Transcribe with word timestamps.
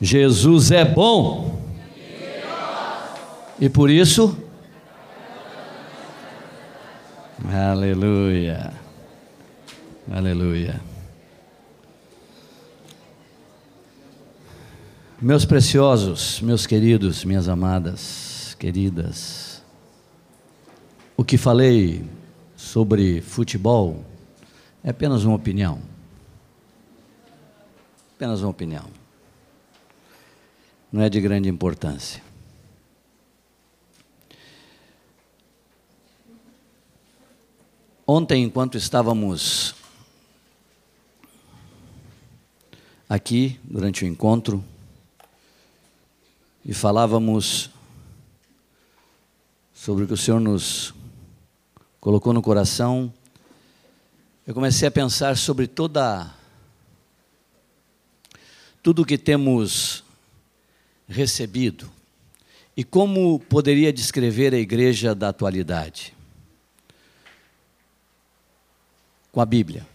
Jesus 0.00 0.70
é 0.70 0.84
bom. 0.84 1.60
E 3.60 3.68
por 3.68 3.90
isso. 3.90 4.36
Aleluia. 7.44 8.72
Aleluia. 10.10 10.80
Meus 15.20 15.44
preciosos, 15.44 16.40
meus 16.40 16.64
queridos, 16.64 17.24
minhas 17.24 17.48
amadas, 17.48 18.56
queridas, 18.56 19.64
o 21.16 21.24
que 21.24 21.36
falei 21.36 22.04
sobre 22.54 23.20
futebol 23.20 24.04
é 24.84 24.90
apenas 24.90 25.24
uma 25.24 25.34
opinião. 25.34 25.80
Apenas 28.14 28.42
uma 28.42 28.50
opinião. 28.50 28.84
Não 30.90 31.02
é 31.02 31.08
de 31.10 31.20
grande 31.20 31.48
importância. 31.48 32.22
Ontem, 38.06 38.42
enquanto 38.42 38.78
estávamos 38.78 39.74
aqui, 43.06 43.60
durante 43.62 44.02
o 44.02 44.08
encontro, 44.08 44.64
e 46.64 46.72
falávamos 46.72 47.70
sobre 49.74 50.04
o 50.04 50.06
que 50.06 50.14
o 50.14 50.16
Senhor 50.16 50.40
nos 50.40 50.94
colocou 52.00 52.32
no 52.32 52.40
coração, 52.40 53.12
eu 54.46 54.54
comecei 54.54 54.88
a 54.88 54.90
pensar 54.90 55.36
sobre 55.36 55.66
toda 55.66 56.34
tudo 58.82 59.04
que 59.04 59.18
temos 59.18 60.02
recebido 61.08 61.90
e 62.76 62.84
como 62.84 63.40
poderia 63.40 63.92
descrever 63.92 64.54
a 64.54 64.58
igreja 64.58 65.14
da 65.14 65.30
atualidade 65.30 66.14
com 69.32 69.40
a 69.40 69.46
Bíblia. 69.46 69.86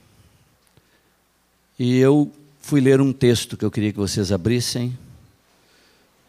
E 1.78 1.98
eu 1.98 2.32
fui 2.62 2.80
ler 2.82 3.02
um 3.02 3.12
texto 3.12 3.58
que 3.58 3.66
eu 3.66 3.72
queria 3.72 3.92
que 3.92 3.98
vocês 3.98 4.32
abrissem. 4.32 4.98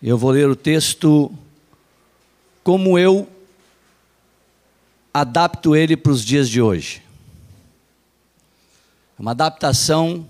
Eu 0.03 0.19
vou 0.19 0.31
ler 0.31 0.49
o 0.49 0.57
texto 0.57 1.33
como 2.63 2.99
eu 2.99 3.29
adapto 5.13 5.77
ele 5.77 5.97
para 5.97 6.13
os 6.13 6.25
dias 6.25 6.49
de 6.49 6.61
hoje. 6.61 7.03
É 9.19 9.23
uma 9.23 9.31
adaptação 9.31 10.29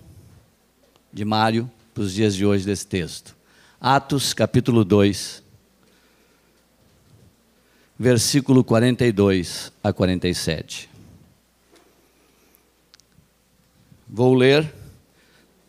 de 1.12 1.24
Mário 1.24 1.70
para 1.94 2.02
os 2.02 2.12
dias 2.12 2.34
de 2.34 2.44
hoje 2.44 2.66
desse 2.66 2.86
texto. 2.86 3.34
Atos, 3.80 4.32
capítulo 4.32 4.84
2, 4.84 5.42
versículo 7.98 8.64
42 8.64 9.72
a 9.82 9.92
47. 9.92 10.88
Vou 14.08 14.34
ler, 14.34 14.72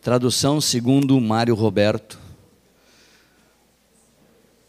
tradução 0.00 0.60
segundo 0.60 1.20
Mário 1.20 1.54
Roberto, 1.54 2.18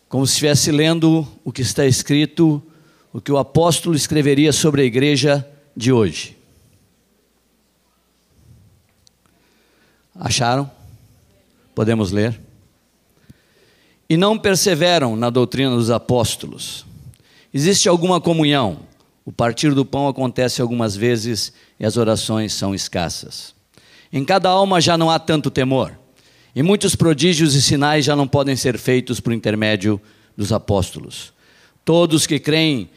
como 0.10 0.26
se 0.26 0.34
estivesse 0.34 0.72
lendo 0.72 1.28
o 1.44 1.52
que 1.52 1.62
está 1.62 1.86
escrito, 1.86 2.62
o 3.14 3.22
que 3.22 3.32
o 3.32 3.38
apóstolo 3.38 3.96
escreveria 3.96 4.52
sobre 4.52 4.82
a 4.82 4.86
igreja 4.86 5.48
de 5.76 5.92
hoje. 5.92 6.36
Acharam? 10.16 10.70
Podemos 11.76 12.12
ler? 12.12 12.47
E 14.10 14.16
não 14.16 14.38
perseveram 14.38 15.16
na 15.16 15.30
doutrina 15.30 15.76
dos 15.76 15.92
apóstolos. 15.92 16.86
Existe 17.54 17.90
alguma 17.90 18.22
comunhão? 18.22 18.80
O 19.26 19.32
partir 19.32 19.74
do 19.74 19.84
pão 19.84 20.08
acontece 20.08 20.62
algumas 20.62 20.96
vezes 20.96 21.52
e 21.78 21.86
as 21.86 21.98
orações 21.98 22.54
são 22.54 22.74
escassas. 22.74 23.54
Em 24.12 24.24
cada 24.24 24.50
alma 24.50 24.80
já 24.80 24.98
não 24.98 25.10
há 25.10 25.20
tanto 25.20 25.52
temor, 25.52 25.92
e 26.56 26.64
muitos 26.64 26.96
prodígios 26.96 27.54
e 27.54 27.62
sinais 27.62 28.06
já 28.06 28.16
não 28.16 28.28
podem 28.28 28.56
ser 28.56 28.78
feitos 28.78 29.20
por 29.20 29.34
intermédio 29.34 30.00
dos 30.38 30.54
apóstolos. 30.54 31.34
Todos 31.84 32.26
que 32.26 32.40
creem 32.40 32.90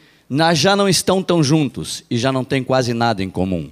já 0.55 0.75
não 0.75 0.87
estão 0.87 1.21
tão 1.21 1.43
juntos 1.43 2.05
e 2.09 2.17
já 2.17 2.31
não 2.31 2.45
têm 2.45 2.63
quase 2.63 2.93
nada 2.93 3.21
em 3.21 3.29
comum. 3.29 3.69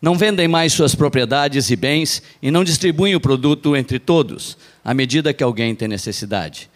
Não 0.00 0.16
vendem 0.16 0.48
mais 0.48 0.72
suas 0.72 0.94
propriedades 0.94 1.70
e 1.70 1.76
bens 1.76 2.22
e 2.40 2.50
não 2.50 2.64
distribuem 2.64 3.14
o 3.14 3.20
produto 3.20 3.76
entre 3.76 3.98
todos, 3.98 4.56
à 4.82 4.94
medida 4.94 5.34
que 5.34 5.42
alguém 5.42 5.74
tem 5.74 5.88
necessidade. 5.88 6.70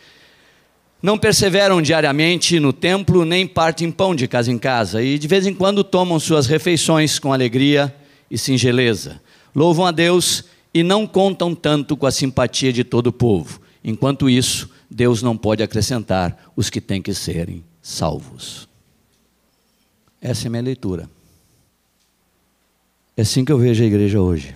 Não 1.03 1.19
perseveram 1.19 1.83
diariamente 1.83 2.61
no 2.61 2.73
templo, 2.73 3.25
nem 3.25 3.47
partem 3.47 3.91
pão 3.91 4.15
de 4.15 4.29
casa 4.29 4.53
em 4.53 4.59
casa, 4.59 5.03
e 5.03 5.19
de 5.19 5.27
vez 5.27 5.47
em 5.47 5.55
quando 5.55 5.83
tomam 5.83 6.21
suas 6.21 6.47
refeições 6.47 7.19
com 7.19 7.33
alegria 7.33 7.95
e 8.31 8.39
singeleza 8.39 9.21
louvam 9.55 9.87
a 9.87 9.91
Deus 9.91 10.45
e 10.73 10.83
não 10.83 11.07
contam 11.07 11.55
tanto 11.55 11.97
com 11.97 12.07
a 12.07 12.11
simpatia 12.11 12.73
de 12.73 12.85
todo 12.85 13.09
o 13.09 13.13
povo. 13.13 13.61
Enquanto 13.85 14.31
isso, 14.31 14.71
Deus 14.91 15.23
não 15.23 15.37
pode 15.37 15.63
acrescentar 15.63 16.53
os 16.57 16.71
que 16.71 16.81
têm 16.81 17.03
que 17.03 17.15
serem 17.15 17.65
salvos. 17.83 18.69
Essa 20.21 20.47
é 20.47 20.49
a 20.49 20.51
minha 20.51 20.63
leitura. 20.63 21.11
É 23.17 23.23
assim 23.23 23.45
que 23.45 23.53
eu 23.53 23.59
vejo 23.59 23.83
a 23.83 23.87
igreja 23.87 24.21
hoje. 24.21 24.55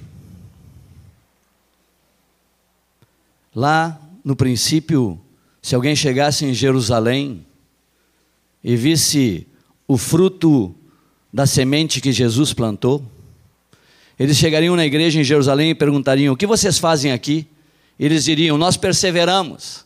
Lá, 3.55 4.01
no 4.25 4.37
princípio, 4.37 5.21
se 5.66 5.75
alguém 5.75 5.97
chegasse 5.97 6.44
em 6.44 6.54
Jerusalém 6.54 7.44
e 8.62 8.77
visse 8.77 9.49
o 9.88 9.99
fruto 9.99 10.72
da 11.32 11.44
semente 11.44 12.00
que 12.00 12.12
Jesus 12.12 12.53
plantou, 12.53 13.04
eles 14.16 14.37
chegariam 14.37 14.76
na 14.76 14.87
igreja 14.87 15.19
em 15.19 15.25
Jerusalém 15.25 15.71
e 15.71 15.75
perguntariam: 15.75 16.32
O 16.32 16.37
que 16.37 16.47
vocês 16.47 16.78
fazem 16.78 17.10
aqui? 17.10 17.49
Eles 17.99 18.22
diriam: 18.22 18.56
Nós 18.56 18.76
perseveramos. 18.76 19.84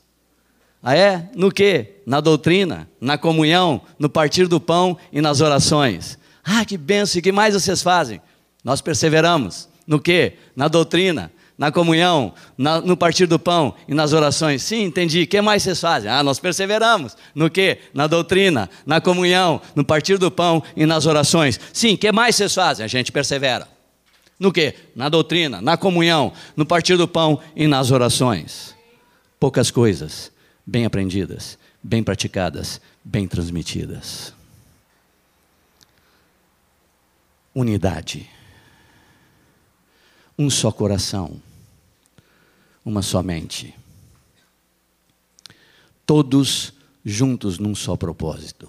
Ah, 0.82 0.94
é? 0.94 1.30
No 1.34 1.50
que? 1.50 1.86
Na 2.04 2.20
doutrina, 2.20 2.86
na 3.00 3.16
comunhão, 3.16 3.80
no 3.98 4.10
partir 4.10 4.48
do 4.48 4.60
pão 4.60 4.98
e 5.10 5.22
nas 5.22 5.40
orações. 5.40 6.18
Ah, 6.44 6.62
que 6.62 6.76
benção! 6.76 7.20
E 7.20 7.22
que 7.22 7.32
mais 7.32 7.54
vocês 7.54 7.80
fazem? 7.80 8.20
Nós 8.62 8.82
perseveramos. 8.82 9.66
No 9.86 9.98
que? 9.98 10.34
Na 10.54 10.68
doutrina, 10.68 11.32
na 11.60 11.70
comunhão, 11.70 12.32
na, 12.56 12.80
no 12.80 12.96
partir 12.96 13.26
do 13.26 13.38
pão 13.38 13.74
e 13.86 13.92
nas 13.92 14.14
orações. 14.14 14.62
Sim, 14.62 14.84
entendi. 14.84 15.24
O 15.24 15.26
que 15.26 15.42
mais 15.42 15.62
vocês 15.62 15.78
fazem? 15.78 16.10
Ah, 16.10 16.22
nós 16.22 16.38
perseveramos. 16.38 17.14
No 17.34 17.50
que? 17.50 17.76
Na 17.92 18.06
doutrina, 18.06 18.70
na 18.86 18.98
comunhão, 18.98 19.60
no 19.76 19.84
partir 19.84 20.16
do 20.16 20.30
pão 20.30 20.62
e 20.74 20.86
nas 20.86 21.04
orações. 21.04 21.60
Sim, 21.70 21.96
o 21.96 21.98
que 21.98 22.10
mais 22.12 22.34
vocês 22.34 22.54
fazem? 22.54 22.82
A 22.82 22.88
gente 22.88 23.12
persevera. 23.12 23.68
No 24.38 24.50
que? 24.50 24.74
Na 24.96 25.10
doutrina, 25.10 25.60
na 25.60 25.76
comunhão, 25.76 26.32
no 26.56 26.64
partir 26.64 26.96
do 26.96 27.06
pão 27.06 27.38
e 27.54 27.66
nas 27.66 27.90
orações. 27.90 28.74
Poucas 29.38 29.70
coisas, 29.70 30.32
bem 30.64 30.86
aprendidas, 30.86 31.58
bem 31.82 32.02
praticadas, 32.02 32.80
bem 33.04 33.28
transmitidas. 33.28 34.32
Unidade. 37.54 38.26
Um 40.38 40.48
só 40.48 40.72
coração. 40.72 41.49
Uma 42.84 43.02
só 43.02 43.22
mente. 43.22 43.74
Todos 46.06 46.72
juntos 47.04 47.58
num 47.58 47.74
só 47.74 47.96
propósito. 47.96 48.68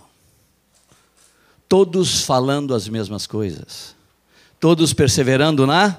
Todos 1.68 2.22
falando 2.22 2.76
as 2.76 2.88
mesmas 2.88 3.26
coisas 3.26 3.96
Todos 4.62 4.94
perseverando 4.94 5.66
na? 5.66 5.98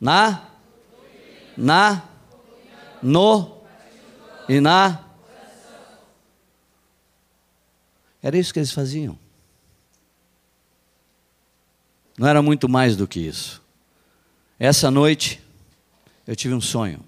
Na? 0.00 0.48
Na? 1.56 2.04
No? 3.02 3.58
E 4.48 4.60
na? 4.60 5.04
Era 8.22 8.38
isso 8.38 8.52
que 8.52 8.60
eles 8.60 8.70
faziam. 8.70 9.18
Não 12.16 12.28
era 12.28 12.40
muito 12.40 12.68
mais 12.68 12.94
do 12.94 13.08
que 13.08 13.18
isso. 13.18 13.60
Essa 14.56 14.88
noite, 14.88 15.42
eu 16.30 16.36
tive 16.36 16.54
um 16.54 16.60
sonho. 16.60 17.04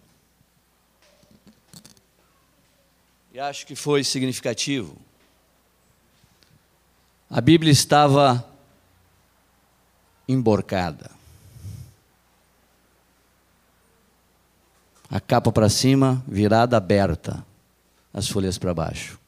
E 3.33 3.39
acho 3.39 3.65
que 3.65 3.77
foi 3.77 4.03
significativo. 4.03 4.97
A 7.31 7.41
Bíblia 7.41 7.71
estava 7.71 8.45
emborcada. 10.27 11.09
A 15.09 15.21
capa 15.21 15.53
para 15.53 15.69
cima, 15.69 16.21
virada 16.27 16.77
aberta, 16.77 17.47
as 18.13 18.29
folhas 18.29 18.59
para 18.59 18.75
baixo. 18.75 19.21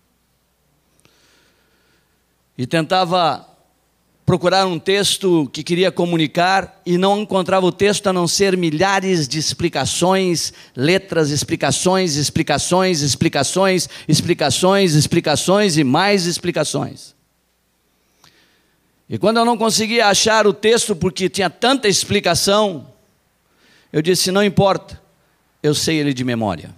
E 2.58 2.66
tentava 2.66 3.48
procurar 4.24 4.66
um 4.66 4.78
texto 4.78 5.48
que 5.52 5.62
queria 5.62 5.92
comunicar 5.92 6.80
e 6.86 6.96
não 6.96 7.20
encontrava 7.20 7.66
o 7.66 7.72
texto 7.72 8.06
a 8.06 8.12
não 8.12 8.26
ser 8.26 8.56
milhares 8.56 9.28
de 9.28 9.38
explicações, 9.38 10.52
letras, 10.74 11.30
explicações, 11.30 12.16
explicações, 12.16 13.02
explicações, 13.02 13.88
explicações, 14.08 14.94
explicações 14.94 15.76
e 15.76 15.84
mais 15.84 16.24
explicações. 16.24 17.14
E 19.08 19.18
quando 19.18 19.36
eu 19.36 19.44
não 19.44 19.58
conseguia 19.58 20.06
achar 20.06 20.46
o 20.46 20.54
texto 20.54 20.96
porque 20.96 21.28
tinha 21.28 21.50
tanta 21.50 21.86
explicação, 21.86 22.90
eu 23.92 24.00
disse: 24.00 24.32
não 24.32 24.42
importa, 24.42 25.00
eu 25.62 25.74
sei 25.74 25.98
ele 25.98 26.14
de 26.14 26.24
memória. 26.24 26.74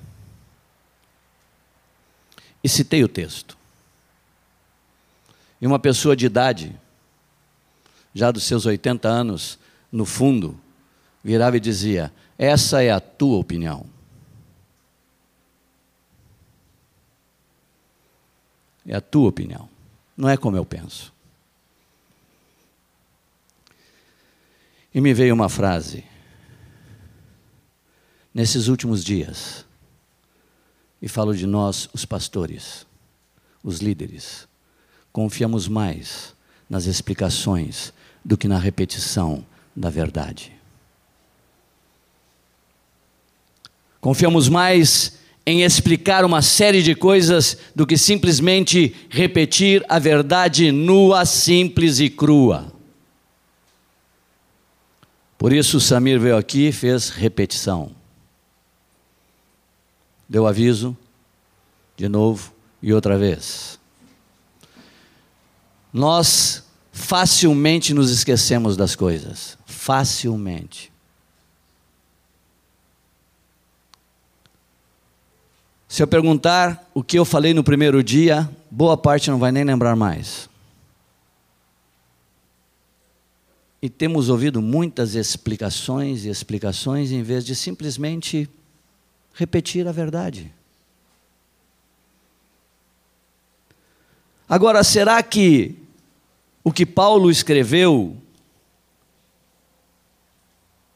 E 2.62 2.68
citei 2.68 3.04
o 3.04 3.08
texto. 3.08 3.56
E 5.60 5.66
uma 5.66 5.78
pessoa 5.78 6.16
de 6.16 6.26
idade, 6.26 6.74
já 8.16 8.30
dos 8.30 8.44
seus 8.44 8.64
80 8.64 9.06
anos, 9.06 9.58
no 9.92 10.06
fundo, 10.06 10.58
virava 11.22 11.58
e 11.58 11.60
dizia: 11.60 12.10
Essa 12.38 12.82
é 12.82 12.90
a 12.90 12.98
tua 12.98 13.36
opinião. 13.36 13.84
É 18.86 18.96
a 18.96 19.02
tua 19.02 19.28
opinião, 19.28 19.68
não 20.16 20.30
é 20.30 20.36
como 20.38 20.56
eu 20.56 20.64
penso. 20.64 21.12
E 24.94 25.00
me 25.00 25.12
veio 25.12 25.34
uma 25.34 25.50
frase. 25.50 26.02
Nesses 28.32 28.68
últimos 28.68 29.04
dias, 29.04 29.66
e 31.02 31.08
falo 31.08 31.36
de 31.36 31.46
nós, 31.46 31.86
os 31.92 32.06
pastores, 32.06 32.86
os 33.62 33.80
líderes, 33.80 34.48
confiamos 35.12 35.68
mais 35.68 36.34
nas 36.68 36.86
explicações 36.86 37.92
do 38.26 38.36
que 38.36 38.48
na 38.48 38.58
repetição 38.58 39.46
da 39.74 39.88
verdade. 39.88 40.50
Confiamos 44.00 44.48
mais 44.48 45.20
em 45.46 45.62
explicar 45.62 46.24
uma 46.24 46.42
série 46.42 46.82
de 46.82 46.92
coisas 46.96 47.56
do 47.72 47.86
que 47.86 47.96
simplesmente 47.96 48.96
repetir 49.08 49.84
a 49.88 50.00
verdade 50.00 50.72
nua, 50.72 51.24
simples 51.24 52.00
e 52.00 52.10
crua. 52.10 52.72
Por 55.38 55.52
isso, 55.52 55.78
Samir 55.78 56.18
veio 56.18 56.36
aqui 56.36 56.66
e 56.68 56.72
fez 56.72 57.10
repetição. 57.10 57.92
Deu 60.28 60.48
aviso, 60.48 60.96
de 61.96 62.08
novo 62.08 62.52
e 62.82 62.92
outra 62.92 63.16
vez. 63.16 63.78
Nós 65.92 66.65
facilmente 66.96 67.92
nos 67.92 68.10
esquecemos 68.10 68.74
das 68.74 68.96
coisas. 68.96 69.58
Facilmente. 69.66 70.90
Se 75.86 76.02
eu 76.02 76.06
perguntar 76.06 76.90
o 76.94 77.04
que 77.04 77.18
eu 77.18 77.24
falei 77.24 77.52
no 77.52 77.62
primeiro 77.62 78.02
dia, 78.02 78.50
boa 78.70 78.96
parte 78.96 79.30
não 79.30 79.38
vai 79.38 79.52
nem 79.52 79.62
lembrar 79.62 79.94
mais. 79.94 80.48
E 83.80 83.90
temos 83.90 84.30
ouvido 84.30 84.62
muitas 84.62 85.14
explicações 85.14 86.24
e 86.24 86.30
explicações 86.30 87.12
em 87.12 87.22
vez 87.22 87.44
de 87.44 87.54
simplesmente 87.54 88.48
repetir 89.34 89.86
a 89.86 89.92
verdade. 89.92 90.50
Agora, 94.48 94.82
será 94.82 95.22
que 95.22 95.85
o 96.66 96.72
que 96.72 96.84
Paulo 96.84 97.30
escreveu 97.30 98.16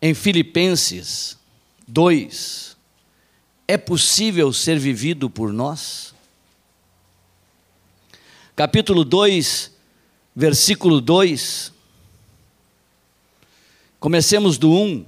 em 0.03 0.13
Filipenses 0.15 1.39
2 1.87 2.77
é 3.69 3.79
possível 3.79 4.53
ser 4.53 4.81
vivido 4.81 5.31
por 5.31 5.53
nós? 5.53 6.13
Capítulo 8.57 9.05
2, 9.05 9.71
versículo 10.35 11.01
2. 11.01 11.73
Comecemos 14.01 14.59
do 14.59 14.73
1. 14.73 15.05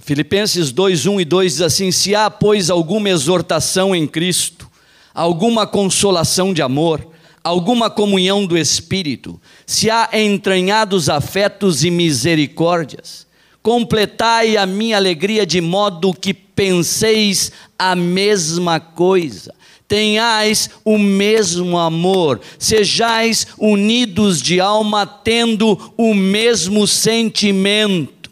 Filipenses 0.00 0.72
2, 0.72 1.06
1 1.06 1.20
e 1.20 1.24
2 1.24 1.52
diz 1.52 1.62
assim: 1.62 1.92
Se 1.92 2.12
há, 2.12 2.28
pois, 2.28 2.70
alguma 2.70 3.08
exortação 3.08 3.94
em 3.94 4.04
Cristo, 4.04 4.68
alguma 5.14 5.64
consolação 5.64 6.52
de 6.52 6.60
amor, 6.60 7.14
alguma 7.46 7.88
comunhão 7.88 8.44
do 8.44 8.58
Espírito, 8.58 9.40
se 9.64 9.88
há 9.88 10.08
entranhados 10.12 11.08
afetos 11.08 11.84
e 11.84 11.92
misericórdias, 11.92 13.24
completai 13.62 14.56
a 14.56 14.66
minha 14.66 14.96
alegria 14.96 15.46
de 15.46 15.60
modo 15.60 16.12
que 16.12 16.34
penseis 16.34 17.52
a 17.78 17.94
mesma 17.94 18.80
coisa, 18.80 19.54
tenhais 19.86 20.70
o 20.84 20.98
mesmo 20.98 21.78
amor, 21.78 22.40
sejais 22.58 23.46
unidos 23.56 24.42
de 24.42 24.60
alma, 24.60 25.06
tendo 25.06 25.94
o 25.96 26.14
mesmo 26.14 26.84
sentimento. 26.84 28.28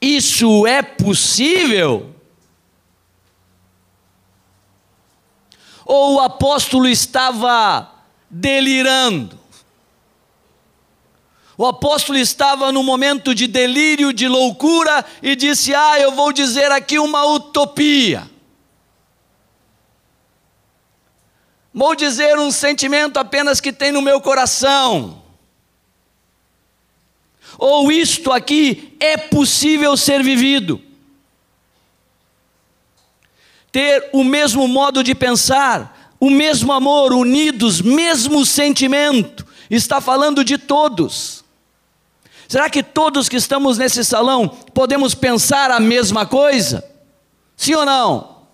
Isso 0.00 0.64
é 0.64 0.80
possível? 0.80 2.10
Ou 5.84 6.14
o 6.14 6.20
apóstolo 6.20 6.86
estava 6.86 7.93
delirando. 8.34 9.38
O 11.56 11.64
apóstolo 11.64 12.18
estava 12.18 12.72
no 12.72 12.82
momento 12.82 13.32
de 13.32 13.46
delírio, 13.46 14.12
de 14.12 14.26
loucura, 14.26 15.04
e 15.22 15.36
disse: 15.36 15.72
Ah, 15.72 16.00
eu 16.00 16.10
vou 16.10 16.32
dizer 16.32 16.72
aqui 16.72 16.98
uma 16.98 17.24
utopia. 17.24 18.28
Vou 21.72 21.94
dizer 21.94 22.38
um 22.38 22.50
sentimento 22.50 23.18
apenas 23.18 23.60
que 23.60 23.72
tem 23.72 23.92
no 23.92 24.02
meu 24.02 24.20
coração. 24.20 25.22
Ou 27.56 27.92
isto 27.92 28.32
aqui 28.32 28.96
é 28.98 29.16
possível 29.16 29.96
ser 29.96 30.24
vivido. 30.24 30.82
Ter 33.70 34.10
o 34.12 34.24
mesmo 34.24 34.66
modo 34.66 35.04
de 35.04 35.14
pensar, 35.14 36.03
o 36.24 36.30
mesmo 36.30 36.72
amor, 36.72 37.12
unidos, 37.12 37.82
mesmo 37.82 38.46
sentimento. 38.46 39.46
Está 39.68 40.00
falando 40.00 40.42
de 40.42 40.56
todos. 40.56 41.44
Será 42.48 42.70
que 42.70 42.82
todos 42.82 43.28
que 43.28 43.36
estamos 43.36 43.76
nesse 43.76 44.02
salão 44.02 44.48
podemos 44.48 45.14
pensar 45.14 45.70
a 45.70 45.78
mesma 45.78 46.24
coisa? 46.24 46.82
Sim 47.54 47.74
ou 47.74 47.84
não? 47.84 48.46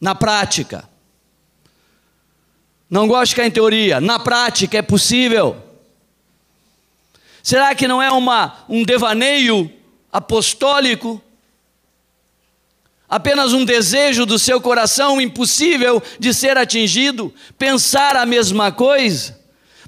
Na 0.00 0.16
prática. 0.16 0.88
Não 2.90 3.06
gosto 3.06 3.26
de 3.26 3.34
ficar 3.36 3.46
em 3.46 3.50
teoria. 3.52 4.00
Na 4.00 4.18
prática 4.18 4.78
é 4.78 4.82
possível. 4.82 5.62
Será 7.40 7.72
que 7.76 7.86
não 7.86 8.02
é 8.02 8.10
uma, 8.10 8.64
um 8.68 8.82
devaneio 8.82 9.72
apostólico? 10.12 11.22
Apenas 13.08 13.52
um 13.52 13.64
desejo 13.64 14.26
do 14.26 14.38
seu 14.38 14.60
coração 14.60 15.20
impossível 15.20 16.02
de 16.18 16.34
ser 16.34 16.58
atingido, 16.58 17.32
pensar 17.56 18.16
a 18.16 18.26
mesma 18.26 18.70
coisa. 18.70 19.38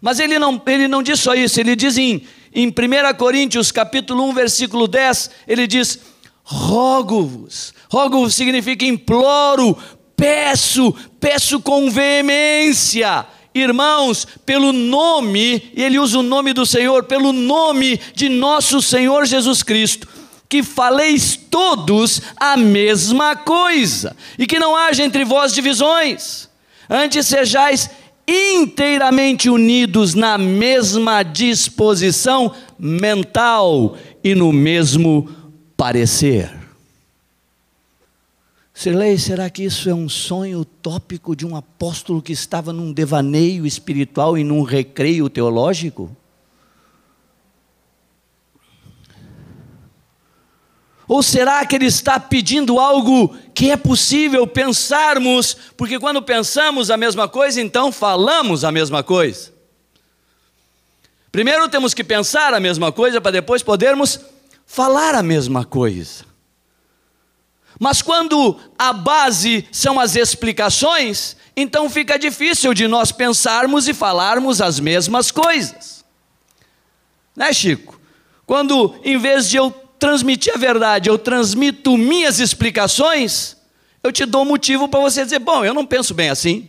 Mas 0.00 0.18
ele 0.18 0.38
não, 0.38 0.60
ele 0.66 0.88
não 0.88 1.02
diz 1.02 1.20
só 1.20 1.34
isso, 1.34 1.60
ele 1.60 1.76
diz 1.76 1.98
em, 1.98 2.22
em 2.54 2.68
1 2.68 2.72
Coríntios 3.18 3.70
capítulo 3.70 4.24
1, 4.30 4.32
versículo 4.32 4.88
10, 4.88 5.30
ele 5.46 5.66
diz, 5.66 5.98
rogo-vos, 6.42 7.74
rogo-vos 7.90 8.34
significa 8.34 8.86
imploro, 8.86 9.76
peço, 10.16 10.94
peço 11.20 11.60
com 11.60 11.90
veemência, 11.90 13.26
irmãos, 13.54 14.26
pelo 14.46 14.72
nome, 14.72 15.70
e 15.74 15.82
ele 15.82 15.98
usa 15.98 16.18
o 16.18 16.22
nome 16.22 16.54
do 16.54 16.64
Senhor, 16.64 17.04
pelo 17.04 17.32
nome 17.32 18.00
de 18.14 18.30
nosso 18.30 18.80
Senhor 18.80 19.26
Jesus 19.26 19.62
Cristo, 19.62 20.08
que 20.50 20.64
faleis 20.64 21.36
todos 21.36 22.20
a 22.36 22.56
mesma 22.56 23.36
coisa, 23.36 24.16
e 24.36 24.48
que 24.48 24.58
não 24.58 24.74
haja 24.74 25.04
entre 25.04 25.24
vós 25.24 25.54
divisões, 25.54 26.48
antes 26.90 27.28
sejais 27.28 27.88
inteiramente 28.26 29.48
unidos 29.48 30.14
na 30.14 30.36
mesma 30.36 31.22
disposição 31.22 32.52
mental 32.76 33.96
e 34.24 34.34
no 34.34 34.52
mesmo 34.52 35.28
parecer. 35.76 36.52
Sirlei, 38.74 39.18
será 39.18 39.48
que 39.50 39.62
isso 39.62 39.88
é 39.88 39.94
um 39.94 40.08
sonho 40.08 40.60
utópico 40.60 41.36
de 41.36 41.46
um 41.46 41.54
apóstolo 41.54 42.20
que 42.20 42.32
estava 42.32 42.72
num 42.72 42.92
devaneio 42.92 43.64
espiritual 43.64 44.36
e 44.36 44.42
num 44.42 44.62
recreio 44.62 45.28
teológico? 45.28 46.10
Ou 51.10 51.24
será 51.24 51.66
que 51.66 51.74
ele 51.74 51.86
está 51.86 52.20
pedindo 52.20 52.78
algo 52.78 53.36
que 53.52 53.72
é 53.72 53.76
possível 53.76 54.46
pensarmos, 54.46 55.56
porque 55.76 55.98
quando 55.98 56.22
pensamos 56.22 56.88
a 56.88 56.96
mesma 56.96 57.26
coisa, 57.26 57.60
então 57.60 57.90
falamos 57.90 58.62
a 58.62 58.70
mesma 58.70 59.02
coisa? 59.02 59.52
Primeiro 61.32 61.68
temos 61.68 61.94
que 61.94 62.04
pensar 62.04 62.54
a 62.54 62.60
mesma 62.60 62.92
coisa 62.92 63.20
para 63.20 63.32
depois 63.32 63.60
podermos 63.60 64.20
falar 64.64 65.16
a 65.16 65.22
mesma 65.22 65.64
coisa. 65.64 66.24
Mas 67.76 68.00
quando 68.02 68.56
a 68.78 68.92
base 68.92 69.66
são 69.72 69.98
as 69.98 70.14
explicações, 70.14 71.36
então 71.56 71.90
fica 71.90 72.20
difícil 72.20 72.72
de 72.72 72.86
nós 72.86 73.10
pensarmos 73.10 73.88
e 73.88 73.92
falarmos 73.92 74.62
as 74.62 74.78
mesmas 74.78 75.32
coisas. 75.32 76.04
Né, 77.34 77.52
Chico? 77.52 78.00
Quando 78.46 78.94
em 79.02 79.18
vez 79.18 79.50
de 79.50 79.56
eu 79.56 79.74
transmitir 80.00 80.54
a 80.54 80.58
verdade, 80.58 81.10
eu 81.10 81.18
transmito 81.18 81.96
minhas 81.96 82.40
explicações, 82.40 83.56
eu 84.02 84.10
te 84.10 84.24
dou 84.24 84.44
motivo 84.44 84.88
para 84.88 84.98
você 84.98 85.22
dizer: 85.22 85.38
bom, 85.38 85.62
eu 85.64 85.74
não 85.74 85.86
penso 85.86 86.14
bem 86.14 86.30
assim. 86.30 86.68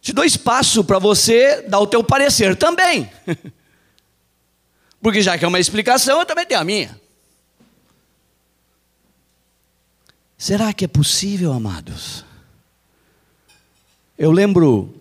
Te 0.00 0.12
dou 0.12 0.24
espaço 0.24 0.84
para 0.84 1.00
você 1.00 1.62
dar 1.62 1.80
o 1.80 1.86
teu 1.86 2.02
parecer 2.04 2.54
também. 2.54 3.10
Porque 5.02 5.20
já 5.20 5.36
que 5.36 5.44
é 5.44 5.48
uma 5.48 5.58
explicação, 5.58 6.20
eu 6.20 6.26
também 6.26 6.46
tenho 6.46 6.60
a 6.60 6.64
minha. 6.64 7.00
Será 10.38 10.72
que 10.72 10.84
é 10.84 10.88
possível, 10.88 11.52
amados? 11.52 12.24
Eu 14.16 14.30
lembro 14.30 14.94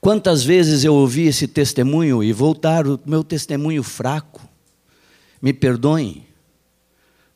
quantas 0.00 0.44
vezes 0.44 0.84
eu 0.84 0.94
ouvi 0.94 1.26
esse 1.26 1.46
testemunho 1.46 2.22
e 2.22 2.32
voltar 2.32 2.86
o 2.86 3.00
meu 3.04 3.22
testemunho 3.22 3.82
fraco. 3.82 4.40
Me 5.40 5.52
perdoem, 5.52 6.26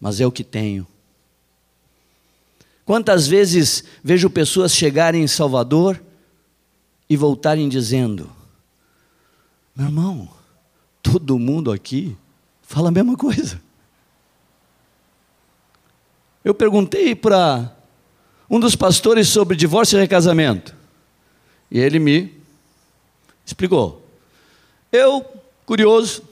mas 0.01 0.21
é 0.21 0.27
o 0.27 0.33
que 0.33 0.43
tenho. 0.43 0.87
Quantas 2.85 3.27
vezes 3.27 3.85
vejo 4.03 4.29
pessoas 4.29 4.75
chegarem 4.75 5.23
em 5.23 5.29
Salvador 5.29 6.03
e 7.09 7.17
voltarem 7.17 7.69
dizendo: 7.69 8.31
Meu 9.75 9.87
irmão, 9.87 10.29
todo 11.03 11.39
mundo 11.39 11.71
aqui 11.71 12.17
fala 12.63 12.89
a 12.89 12.93
mesma 12.93 13.17
coisa. 13.17 13.61
Eu 16.45 16.55
perguntei 16.55 17.15
para 17.15 17.77
um 18.51 18.59
dos 18.59 18.75
pastores 18.75 19.29
sobre 19.29 19.57
divórcio 19.57 19.97
e 19.97 20.01
recasamento. 20.01 20.75
E 21.71 21.79
ele 21.79 21.99
me 21.99 22.42
explicou. 23.53 24.07
Eu, 24.91 25.25
curioso, 25.65 26.23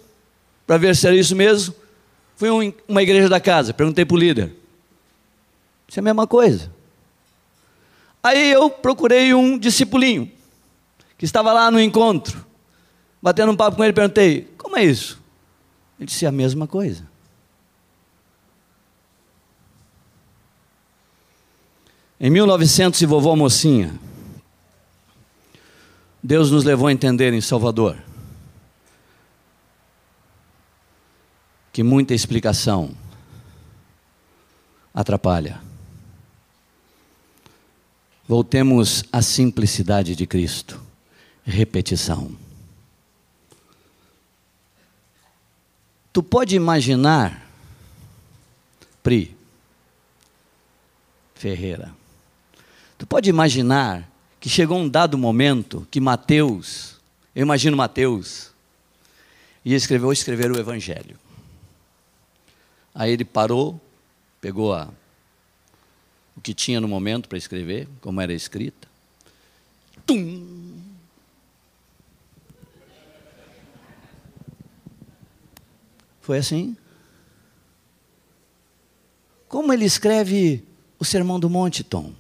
para 0.67 0.77
ver 0.77 0.97
se 0.97 1.07
era 1.07 1.17
isso 1.17 1.37
mesmo, 1.37 1.75
fui 2.37 2.49
a 2.49 2.73
uma 2.89 3.03
igreja 3.03 3.29
da 3.29 3.41
casa, 3.41 3.73
perguntei 3.73 4.05
para 4.05 4.15
o 4.15 4.19
líder. 4.19 4.53
Isso 5.89 5.99
é 5.99 6.01
a 6.01 6.05
mesma 6.05 6.27
coisa. 6.27 6.71
Aí 8.23 8.51
eu 8.51 8.69
procurei 8.69 9.33
um 9.35 9.59
discipulinho, 9.59 10.31
que 11.17 11.25
estava 11.25 11.53
lá 11.53 11.71
no 11.71 11.81
encontro, 11.81 12.45
batendo 13.21 13.53
um 13.53 13.57
papo 13.57 13.77
com 13.77 13.85
ele, 13.85 13.93
perguntei: 13.93 14.49
como 14.59 14.77
é 14.77 14.85
isso? 14.85 15.21
Ele 15.99 16.07
disse: 16.07 16.27
a 16.27 16.33
mesma 16.33 16.67
coisa. 16.67 17.09
Em 22.19 22.29
1900 22.29 23.01
e 23.01 23.07
vovó 23.07 23.35
mocinha, 23.35 23.99
Deus 26.23 26.51
nos 26.51 26.65
levou 26.65 26.87
a 26.87 26.93
entender 26.93 27.33
em 27.33 27.41
Salvador 27.41 27.97
que 31.73 31.83
muita 31.83 32.15
explicação 32.15 32.95
atrapalha. 34.93 35.61
Voltemos 38.29 39.03
à 39.13 39.23
simplicidade 39.23 40.15
de 40.15 40.27
Cristo. 40.27 40.81
Repetição. 41.45 42.37
Tu 46.13 46.23
pode 46.23 46.55
imaginar, 46.55 47.47
Pri 49.03 49.35
Ferreira, 51.35 51.95
Tu 53.01 53.07
pode 53.07 53.31
imaginar 53.31 54.10
que 54.41 54.49
chegou 54.49 54.79
um 54.79 54.89
dado 54.89 55.19
momento 55.19 55.87
que 55.91 56.01
Mateus, 56.01 56.97
eu 57.37 57.43
imagino 57.43 57.77
Mateus, 57.77 58.51
ia 59.63 59.77
escrever 59.77 60.07
ou 60.07 60.13
escrever 60.13 60.51
o 60.51 60.59
Evangelho. 60.59 61.19
Aí 62.95 63.13
ele 63.13 63.25
parou, 63.25 63.79
pegou 64.41 64.73
a, 64.73 64.89
o 66.35 66.41
que 66.41 66.55
tinha 66.55 66.81
no 66.81 66.89
momento 66.89 67.29
para 67.29 67.37
escrever, 67.37 67.87
como 68.01 68.21
era 68.21 68.33
escrita. 68.33 68.89
Tum! 70.07 70.81
Foi 76.23 76.39
assim. 76.39 76.77
Como 79.49 79.73
ele 79.73 79.85
escreve 79.85 80.65
o 80.99 81.05
Sermão 81.05 81.39
do 81.39 81.51
Monte, 81.51 81.85
Tom? 81.85 82.15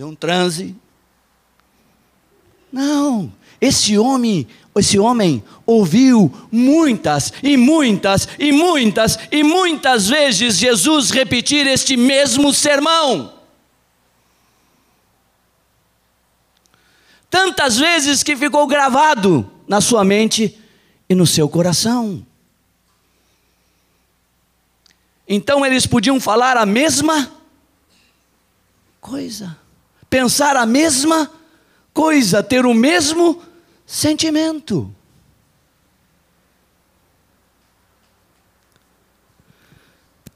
De 0.00 0.04
um 0.04 0.14
transe. 0.14 0.74
Não, 2.72 3.30
esse 3.60 3.98
homem, 3.98 4.46
esse 4.74 4.98
homem 4.98 5.44
ouviu 5.66 6.32
muitas 6.50 7.30
e 7.42 7.54
muitas 7.54 8.26
e 8.38 8.50
muitas 8.50 9.18
e 9.30 9.42
muitas 9.42 10.08
vezes 10.08 10.56
Jesus 10.56 11.10
repetir 11.10 11.66
este 11.66 11.98
mesmo 11.98 12.50
sermão. 12.50 13.34
Tantas 17.28 17.76
vezes 17.76 18.22
que 18.22 18.34
ficou 18.34 18.66
gravado 18.66 19.52
na 19.68 19.82
sua 19.82 20.02
mente 20.02 20.58
e 21.10 21.14
no 21.14 21.26
seu 21.26 21.46
coração. 21.46 22.26
Então 25.28 25.66
eles 25.66 25.84
podiam 25.84 26.18
falar 26.18 26.56
a 26.56 26.64
mesma 26.64 27.30
coisa 28.98 29.60
pensar 30.10 30.56
a 30.56 30.66
mesma 30.66 31.30
coisa, 31.94 32.42
ter 32.42 32.66
o 32.66 32.74
mesmo 32.74 33.40
sentimento. 33.86 34.92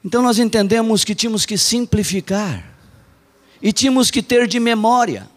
Então 0.03 0.21
nós 0.21 0.39
entendemos 0.39 1.03
que 1.03 1.13
tínhamos 1.13 1.45
que 1.45 1.57
simplificar 1.57 2.63
e 3.61 3.73
tínhamos 3.73 4.09
que 4.09 4.23
ter 4.23 4.47
de 4.47 4.59
memória 4.59 5.27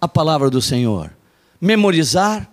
a 0.00 0.08
palavra 0.08 0.48
do 0.48 0.62
Senhor, 0.62 1.14
memorizar 1.60 2.50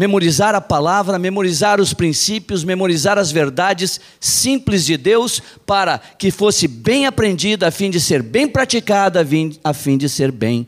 memorizar 0.00 0.54
a 0.54 0.62
palavra, 0.62 1.18
memorizar 1.18 1.78
os 1.78 1.92
princípios, 1.92 2.64
memorizar 2.64 3.18
as 3.18 3.30
verdades 3.30 4.00
simples 4.18 4.86
de 4.86 4.96
Deus, 4.96 5.42
para 5.66 5.98
que 5.98 6.30
fosse 6.30 6.66
bem 6.66 7.04
aprendida, 7.04 7.68
a 7.68 7.70
fim 7.70 7.90
de 7.90 8.00
ser 8.00 8.22
bem 8.22 8.48
praticada, 8.48 9.20
a 9.62 9.74
fim 9.74 9.98
de 9.98 10.08
ser 10.08 10.32
bem 10.32 10.66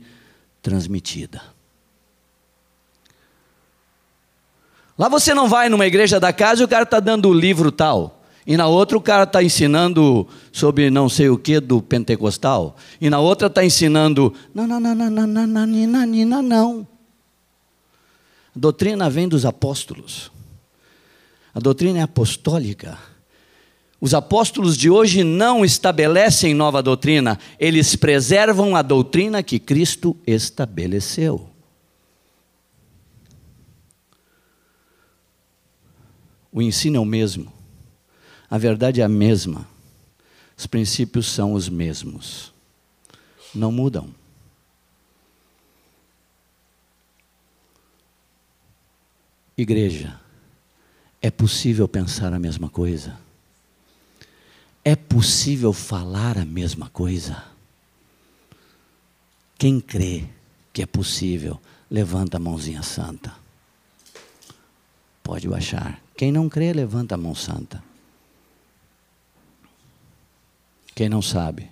transmitida. 0.60 1.40
Lá 4.98 5.08
você 5.08 5.32
não 5.32 5.48
vai 5.48 5.70
numa 5.70 5.86
igreja 5.86 6.20
da 6.20 6.30
casa 6.30 6.60
e 6.60 6.64
o 6.66 6.68
cara 6.68 6.82
está 6.82 7.00
dando 7.00 7.30
o 7.30 7.32
livro 7.32 7.72
tal. 7.72 8.22
E 8.46 8.54
na 8.54 8.66
outra 8.66 8.98
o 8.98 9.00
cara 9.00 9.22
está 9.22 9.42
ensinando 9.42 10.28
sobre 10.52 10.90
não 10.90 11.08
sei 11.08 11.30
o 11.30 11.38
que 11.38 11.58
do 11.58 11.80
pentecostal. 11.80 12.76
E 13.00 13.08
na 13.08 13.18
outra 13.18 13.46
está 13.46 13.64
ensinando. 13.64 14.34
Não, 14.54 14.66
não, 14.66 14.78
não, 14.78 14.94
não, 14.94 15.08
não, 15.08 15.26
não, 15.26 15.46
não, 15.46 15.66
não, 15.66 16.06
não, 16.06 16.42
não. 16.42 16.91
A 18.54 18.58
doutrina 18.58 19.08
vem 19.08 19.28
dos 19.28 19.44
apóstolos. 19.44 20.30
A 21.54 21.60
doutrina 21.60 21.98
é 21.98 22.02
apostólica. 22.02 22.98
Os 24.00 24.14
apóstolos 24.14 24.76
de 24.76 24.90
hoje 24.90 25.22
não 25.22 25.64
estabelecem 25.64 26.54
nova 26.54 26.82
doutrina, 26.82 27.38
eles 27.56 27.94
preservam 27.94 28.74
a 28.74 28.82
doutrina 28.82 29.44
que 29.44 29.60
Cristo 29.60 30.16
estabeleceu. 30.26 31.48
O 36.50 36.60
ensino 36.60 36.96
é 36.96 37.00
o 37.00 37.04
mesmo, 37.04 37.52
a 38.50 38.58
verdade 38.58 39.00
é 39.00 39.04
a 39.04 39.08
mesma, 39.08 39.66
os 40.58 40.66
princípios 40.66 41.30
são 41.30 41.54
os 41.54 41.68
mesmos, 41.68 42.52
não 43.54 43.70
mudam. 43.70 44.12
Igreja, 49.62 50.20
é 51.20 51.30
possível 51.30 51.86
pensar 51.86 52.32
a 52.32 52.38
mesma 52.38 52.68
coisa? 52.68 53.18
É 54.84 54.96
possível 54.96 55.72
falar 55.72 56.36
a 56.36 56.44
mesma 56.44 56.88
coisa? 56.90 57.44
Quem 59.56 59.80
crê 59.80 60.24
que 60.72 60.82
é 60.82 60.86
possível, 60.86 61.60
levanta 61.90 62.38
a 62.38 62.40
mãozinha 62.40 62.82
santa. 62.82 63.32
Pode 65.22 65.46
baixar. 65.48 66.02
Quem 66.16 66.32
não 66.32 66.48
crê, 66.48 66.72
levanta 66.72 67.14
a 67.14 67.18
mão 67.18 67.34
santa. 67.34 67.82
Quem 70.94 71.08
não 71.08 71.22
sabe? 71.22 71.70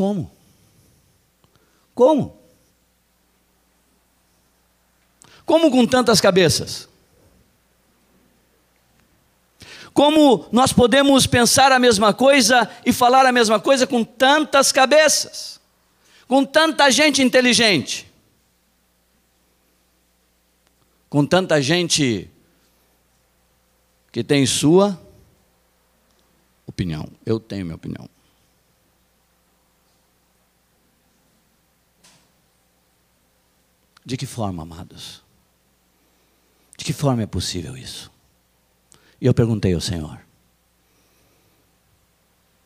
como? 0.00 0.30
Como? 1.94 2.39
Como 5.50 5.68
com 5.68 5.84
tantas 5.84 6.20
cabeças? 6.20 6.88
Como 9.92 10.48
nós 10.52 10.72
podemos 10.72 11.26
pensar 11.26 11.72
a 11.72 11.78
mesma 11.80 12.14
coisa 12.14 12.70
e 12.86 12.92
falar 12.92 13.26
a 13.26 13.32
mesma 13.32 13.58
coisa 13.58 13.84
com 13.84 14.04
tantas 14.04 14.70
cabeças? 14.70 15.60
Com 16.28 16.44
tanta 16.44 16.88
gente 16.92 17.20
inteligente? 17.20 18.08
Com 21.08 21.26
tanta 21.26 21.60
gente 21.60 22.30
que 24.12 24.22
tem 24.22 24.46
sua 24.46 24.96
opinião. 26.64 27.08
Eu 27.26 27.40
tenho 27.40 27.64
minha 27.64 27.74
opinião. 27.74 28.08
De 34.06 34.16
que 34.16 34.26
forma, 34.26 34.62
amados? 34.62 35.28
Que 36.90 36.94
forma 36.94 37.22
é 37.22 37.26
possível 37.26 37.76
isso? 37.76 38.10
E 39.20 39.26
eu 39.26 39.32
perguntei 39.32 39.72
ao 39.72 39.80
Senhor. 39.80 40.18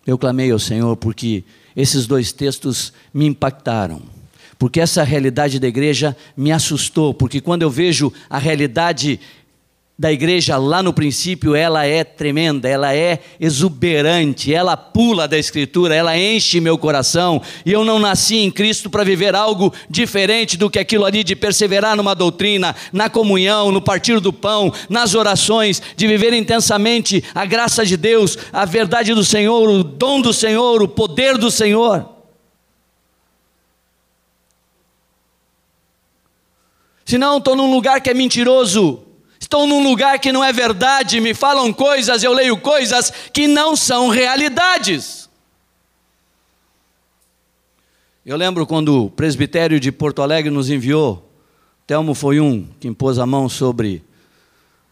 Eu 0.07 0.17
clamei 0.17 0.51
ao 0.51 0.59
Senhor 0.59 0.97
porque 0.97 1.45
esses 1.77 2.07
dois 2.07 2.33
textos 2.33 2.91
me 3.13 3.27
impactaram. 3.27 4.01
Porque 4.59 4.81
essa 4.81 5.03
realidade 5.05 5.61
da 5.61 5.69
igreja 5.69 6.17
me 6.35 6.53
assustou, 6.53 7.13
porque 7.13 7.39
quando 7.39 7.61
eu 7.61 7.71
vejo 7.71 8.11
a 8.31 8.39
realidade 8.39 9.21
da 9.97 10.11
igreja 10.11 10.57
lá 10.57 10.83
no 10.83 10.93
princípio, 10.93 11.55
ela 11.55 11.87
é 11.87 12.03
tremenda, 12.03 12.69
ela 12.69 12.93
é 12.93 13.21
exuberante, 13.39 14.53
ela 14.53 14.77
pula 14.77 15.29
da 15.29 15.39
Escritura, 15.39 15.95
ela 15.95 16.19
enche 16.19 16.61
meu 16.61 16.77
coração. 16.77 17.41
E 17.65 17.71
eu 17.71 17.85
não 17.85 18.01
nasci 18.01 18.39
em 18.39 18.51
Cristo 18.51 18.91
para 18.91 19.05
viver 19.05 19.37
algo 19.37 19.73
diferente 19.89 20.57
do 20.57 20.69
que 20.69 20.81
aquilo 20.81 21.05
ali 21.05 21.23
de 21.23 21.37
perseverar 21.37 21.97
numa 21.97 22.13
doutrina, 22.13 22.75
na 22.93 23.09
comunhão, 23.09 23.71
no 23.71 23.81
partir 23.81 24.19
do 24.19 24.33
pão, 24.33 24.73
nas 24.89 25.15
orações, 25.15 25.81
de 25.97 26.09
viver 26.09 26.33
intensamente 26.33 27.23
a 27.33 27.45
graça 27.45 27.87
de 27.87 27.97
Deus, 27.97 28.37
a 28.53 28.65
verdade 28.65 29.15
do 29.15 29.25
Senhor, 29.25 29.69
o 29.69 29.85
dom 29.85 30.21
do 30.21 30.33
Senhor, 30.33 30.83
o 30.83 30.89
poder 30.89 31.39
do 31.39 31.53
Senhor. 31.53 32.09
Senão 37.05 37.39
estou 37.39 37.55
num 37.55 37.73
lugar 37.73 38.01
que 38.01 38.11
é 38.11 38.15
mentiroso 38.15 39.04
Estou 39.55 39.69
num 39.69 39.85
lugar 39.85 40.19
que 40.19 40.33
não 40.33 40.43
é 40.43 40.53
verdade, 40.53 41.21
me 41.21 41.33
falam 41.33 41.73
coisas, 41.73 42.25
eu 42.25 42.33
leio 42.33 42.59
coisas 42.59 43.13
que 43.33 43.47
não 43.47 43.77
são 43.77 44.09
realidades. 44.09 45.31
Eu 48.27 48.37
lembro 48.37 48.67
quando 48.67 49.05
o 49.05 49.09
presbitério 49.09 49.79
de 49.79 49.93
Porto 49.93 50.23
Alegre 50.23 50.51
nos 50.51 50.71
enviou, 50.71 51.31
Telmo 51.87 52.17
foi 52.17 52.41
um 52.41 52.67
que 52.81 52.89
impôs 52.89 53.17
a 53.17 53.25
mão 53.25 53.49
sobre 53.49 54.03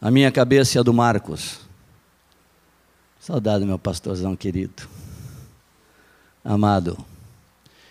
a 0.00 0.12
minha 0.12 0.31
cabeça 0.31 0.78
e 0.78 0.81
a 0.81 0.85
do 0.85 0.95
Marcos. 0.95 1.59
Saudade, 3.19 3.64
meu 3.64 3.81
pastorzão 3.81 4.37
querido, 4.37 4.88
amado. 6.45 7.04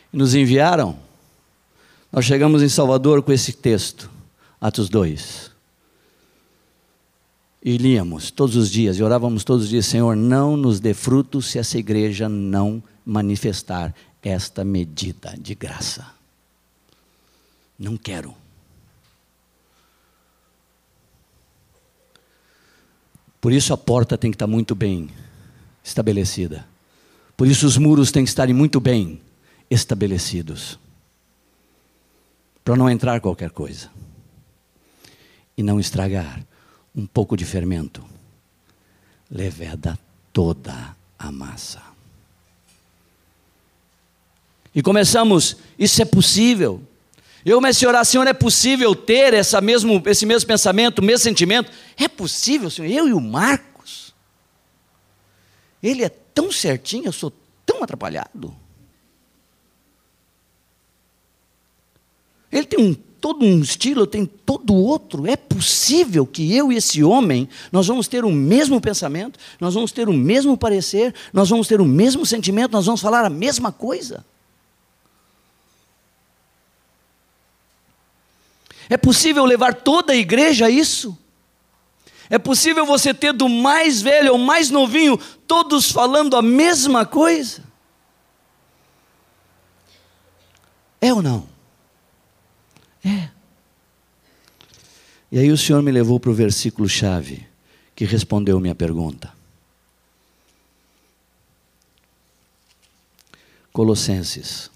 Nos 0.10 0.36
enviaram, 0.36 0.98
nós 2.10 2.24
chegamos 2.24 2.64
em 2.64 2.70
Salvador 2.70 3.22
com 3.22 3.34
esse 3.34 3.52
texto, 3.52 4.10
Atos 4.62 4.88
2. 4.88 5.52
E 7.64 7.78
líamos 7.78 8.32
todos 8.32 8.56
os 8.56 8.72
dias, 8.72 8.98
e 8.98 9.04
orávamos 9.04 9.44
todos 9.44 9.66
os 9.66 9.70
dias, 9.70 9.86
Senhor, 9.86 10.16
não 10.16 10.58
nos 10.58 10.80
dê 10.80 10.96
frutos 10.96 11.46
se 11.46 11.60
essa 11.60 11.78
igreja 11.78 12.28
não 12.28 12.82
manifestar 13.06 13.94
esta 14.24 14.66
medida 14.66 15.36
de 15.40 15.54
graça. 15.54 16.08
Não 17.78 17.98
quero. 17.98 18.34
Por 23.40 23.52
isso 23.52 23.74
a 23.74 23.78
porta 23.78 24.18
tem 24.18 24.32
que 24.32 24.36
estar 24.36 24.48
muito 24.48 24.74
bem 24.74 25.10
estabelecida. 25.84 26.68
Por 27.38 27.48
isso 27.48 27.66
os 27.68 27.78
muros 27.78 28.12
têm 28.12 28.24
que 28.24 28.30
estar 28.30 28.48
muito 28.50 28.80
bem 28.80 29.22
estabelecidos. 29.70 30.80
Para 32.64 32.76
não 32.76 32.90
entrar 32.90 33.20
qualquer 33.20 33.52
coisa. 33.52 33.90
E 35.58 35.62
não 35.64 35.80
estragar 35.80 36.44
um 36.96 37.06
pouco 37.06 37.38
de 37.38 37.46
fermento, 37.46 38.04
leveda 39.30 39.98
toda 40.34 40.96
a 41.18 41.32
massa. 41.32 41.82
E 44.74 44.82
começamos, 44.82 45.58
isso 45.78 46.02
é 46.02 46.06
possível. 46.06 46.82
Eu 47.46 47.58
comecei 47.58 47.86
a 47.86 47.90
orar, 47.90 48.06
Senhor, 48.06 48.26
é 48.28 48.34
possível 48.34 48.96
ter 48.96 49.34
essa 49.34 49.60
mesmo, 49.60 50.02
esse 50.06 50.26
mesmo 50.26 50.48
pensamento, 50.48 51.02
mesmo 51.02 51.24
sentimento? 51.24 51.72
É 51.98 52.08
possível, 52.08 52.70
Senhor, 52.70 52.90
eu 52.90 53.08
e 53.08 53.14
o 53.14 53.20
Marcos. 53.20 54.14
Ele 55.82 56.04
é 56.04 56.10
tão 56.10 56.52
certinho, 56.52 57.06
eu 57.06 57.12
sou 57.12 57.34
tão 57.66 57.84
atrapalhado. 57.84 58.56
Ele 62.52 62.66
tem 62.66 62.80
um 62.80 63.11
todo 63.22 63.46
um 63.46 63.60
estilo, 63.60 64.08
tem 64.08 64.26
todo 64.26 64.74
outro. 64.74 65.28
É 65.28 65.36
possível 65.36 66.26
que 66.26 66.54
eu 66.54 66.72
e 66.72 66.78
esse 66.78 67.04
homem, 67.04 67.48
nós 67.72 67.86
vamos 67.86 68.08
ter 68.08 68.26
o 68.26 68.32
mesmo 68.32 68.82
pensamento, 68.82 69.40
nós 69.60 69.76
vamos 69.76 69.92
ter 69.92 70.10
o 70.10 70.14
mesmo 70.14 70.58
parecer, 70.58 71.14
nós 71.32 71.48
vamos 71.48 71.68
ter 71.68 71.80
o 71.80 71.86
mesmo 71.86 72.26
sentimento, 72.26 72.72
nós 72.72 72.88
vamos 72.88 73.00
falar 73.00 73.24
a 73.24 73.30
mesma 73.30 73.72
coisa. 73.72 74.26
É 78.90 78.98
possível 78.98 79.46
levar 79.46 79.76
toda 79.76 80.12
a 80.14 80.18
igreja 80.18 80.66
a 80.66 80.70
isso? 80.70 81.18
É 82.30 82.40
possível 82.40 82.86
você 82.86 83.14
ter 83.14 83.32
do 83.32 83.48
mais 83.48 84.02
velho 84.02 84.32
ao 84.32 84.38
mais 84.38 84.70
novinho, 84.70 85.18
todos 85.48 85.92
falando 85.92 86.36
a 86.36 86.42
mesma 86.42 87.06
coisa? 87.06 87.64
É 91.00 91.14
ou 91.14 91.22
não? 91.22 91.51
É. 93.04 93.30
E 95.32 95.40
aí 95.40 95.52
o 95.52 95.58
Senhor 95.58 95.82
me 95.82 95.92
levou 95.92 96.20
para 96.20 96.30
o 96.30 96.34
versículo 96.34 96.90
chave 96.90 97.48
que 97.96 98.06
respondeu 98.06 98.60
minha 98.60 98.76
pergunta. 98.76 99.34
Colossenses, 103.72 104.70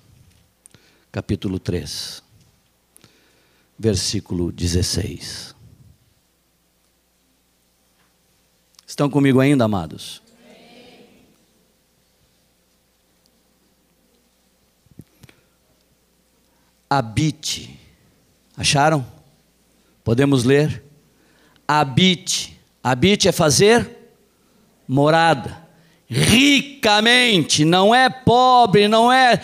capítulo 1.11 1.59
3, 1.59 2.23
versículo 3.77 4.51
16. 4.51 5.53
Estão 8.87 9.09
comigo 9.09 9.41
ainda, 9.41 9.65
amados? 9.65 10.21
Habite 16.89 17.84
Acharam? 18.57 19.05
Podemos 20.03 20.43
ler? 20.43 20.83
Habite. 21.67 22.59
Habite 22.83 23.27
é 23.27 23.31
fazer 23.31 23.89
morada. 24.87 25.65
Ricamente, 26.07 27.65
não 27.65 27.93
é 27.93 28.09
pobre, 28.09 28.87
não 28.87 29.11
é 29.11 29.41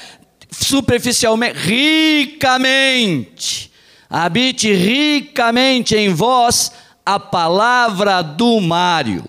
superficialmente, 0.52 1.58
ricamente. 1.58 3.72
Habite 4.10 4.74
ricamente 4.74 5.96
em 5.96 6.14
vós 6.14 6.72
a 7.06 7.20
palavra 7.20 8.22
do 8.22 8.62
Mário. 8.62 9.26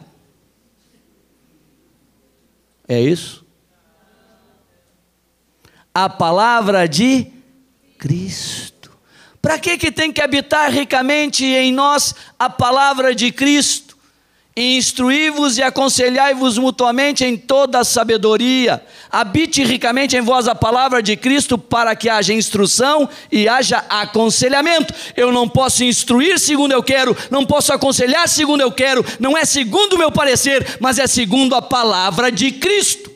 É 2.87 3.01
isso? 3.01 3.42
A 5.95 6.09
palavra 6.09 6.88
de 6.88 7.27
Cristo. 7.97 8.71
Para 9.42 9.59
que, 9.59 9.76
que 9.76 9.90
tem 9.90 10.12
que 10.12 10.22
habitar 10.22 10.70
ricamente 10.70 11.44
em 11.44 11.72
nós 11.72 12.14
a 12.38 12.48
palavra 12.48 13.12
de 13.12 13.33
Cristo? 13.33 13.92
Instruí-vos 14.57 15.59
e 15.59 15.62
aconselhai-vos 15.62 16.59
mutuamente 16.59 17.24
em 17.24 17.37
toda 17.37 17.81
a 17.81 17.85
sabedoria. 17.85 18.85
Habite 19.11 19.64
ricamente 19.64 20.16
em 20.16 20.20
vós 20.20 20.46
a 20.46 20.55
palavra 20.55 21.02
de 21.02 21.16
Cristo 21.16 21.59
para 21.59 21.96
que 21.96 22.09
haja 22.09 22.33
instrução 22.33 23.09
e 23.33 23.48
haja 23.48 23.78
aconselhamento. 23.88 24.94
Eu 25.16 25.33
não 25.33 25.48
posso 25.48 25.83
instruir 25.83 26.38
segundo 26.38 26.72
eu 26.72 26.83
quero, 26.83 27.16
não 27.28 27.44
posso 27.44 27.72
aconselhar 27.72 28.28
segundo 28.28 28.61
eu 28.61 28.70
quero, 28.70 29.05
não 29.18 29.37
é 29.37 29.44
segundo 29.44 29.94
o 29.94 29.98
meu 29.98 30.12
parecer, 30.12 30.76
mas 30.78 30.98
é 31.00 31.07
segundo 31.09 31.57
a 31.57 31.62
palavra 31.62 32.31
de 32.31 32.52
Cristo. 32.52 33.12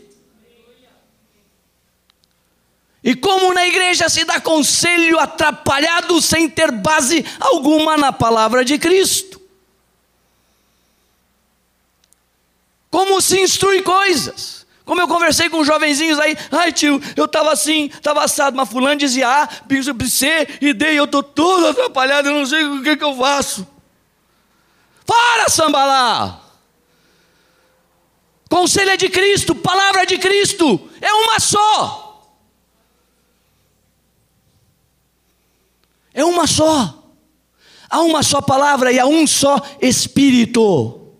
E 3.06 3.14
como 3.14 3.54
na 3.54 3.64
igreja 3.64 4.08
se 4.08 4.24
dá 4.24 4.40
conselho 4.40 5.20
atrapalhado 5.20 6.20
sem 6.20 6.48
ter 6.48 6.72
base 6.72 7.24
alguma 7.38 7.96
na 7.96 8.12
palavra 8.12 8.64
de 8.64 8.76
Cristo? 8.80 9.40
Como 12.90 13.22
se 13.22 13.40
instrui 13.40 13.80
coisas? 13.82 14.66
Como 14.84 15.00
eu 15.00 15.06
conversei 15.06 15.48
com 15.48 15.62
jovenzinhos 15.62 16.18
aí, 16.18 16.36
ai 16.50 16.72
tio, 16.72 17.00
eu 17.14 17.26
estava 17.26 17.52
assim, 17.52 17.84
estava 17.94 18.24
assado, 18.24 18.56
mas 18.56 18.68
fulano 18.68 18.96
dizia 18.96 19.28
A, 19.28 19.48
C 20.08 20.48
e 20.60 20.72
D, 20.72 20.98
eu 20.98 21.04
estou 21.04 21.22
todo 21.22 21.68
atrapalhado, 21.68 22.28
eu 22.28 22.34
não 22.34 22.44
sei 22.44 22.64
o 22.64 22.82
que, 22.82 22.96
que 22.96 23.04
eu 23.04 23.14
faço. 23.14 23.64
Para, 25.06 25.48
sambalá! 25.48 26.40
Conselho 28.50 28.90
é 28.90 28.96
de 28.96 29.08
Cristo, 29.08 29.54
palavra 29.54 30.02
é 30.02 30.06
de 30.06 30.18
Cristo, 30.18 30.90
é 31.00 31.12
uma 31.12 31.38
só. 31.38 32.05
É 36.16 36.24
uma 36.24 36.48
só. 36.48 37.14
Há 37.88 38.00
uma 38.00 38.24
só 38.24 38.40
palavra 38.40 38.90
e 38.90 38.98
há 38.98 39.06
um 39.06 39.24
só 39.24 39.60
Espírito. 39.80 41.12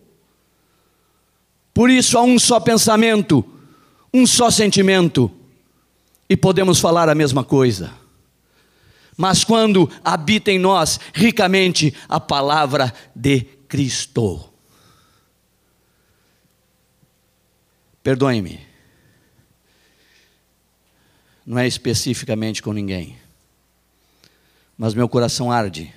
Por 1.72 1.88
isso 1.88 2.18
há 2.18 2.22
um 2.22 2.36
só 2.36 2.58
pensamento 2.58 3.52
um 4.16 4.26
só 4.26 4.50
sentimento 4.50 5.30
e 6.28 6.36
podemos 6.36 6.80
falar 6.80 7.08
a 7.08 7.14
mesma 7.14 7.44
coisa. 7.44 7.92
Mas 9.16 9.44
quando 9.44 9.90
habita 10.02 10.50
em 10.50 10.58
nós 10.58 10.98
ricamente 11.12 11.94
a 12.08 12.18
palavra 12.18 12.92
de 13.14 13.40
Cristo. 13.68 14.52
Perdoe-me. 18.02 18.60
Não 21.44 21.58
é 21.58 21.66
especificamente 21.66 22.62
com 22.62 22.72
ninguém. 22.72 23.18
Mas 24.76 24.94
meu 24.94 25.08
coração 25.08 25.50
arde 25.50 25.94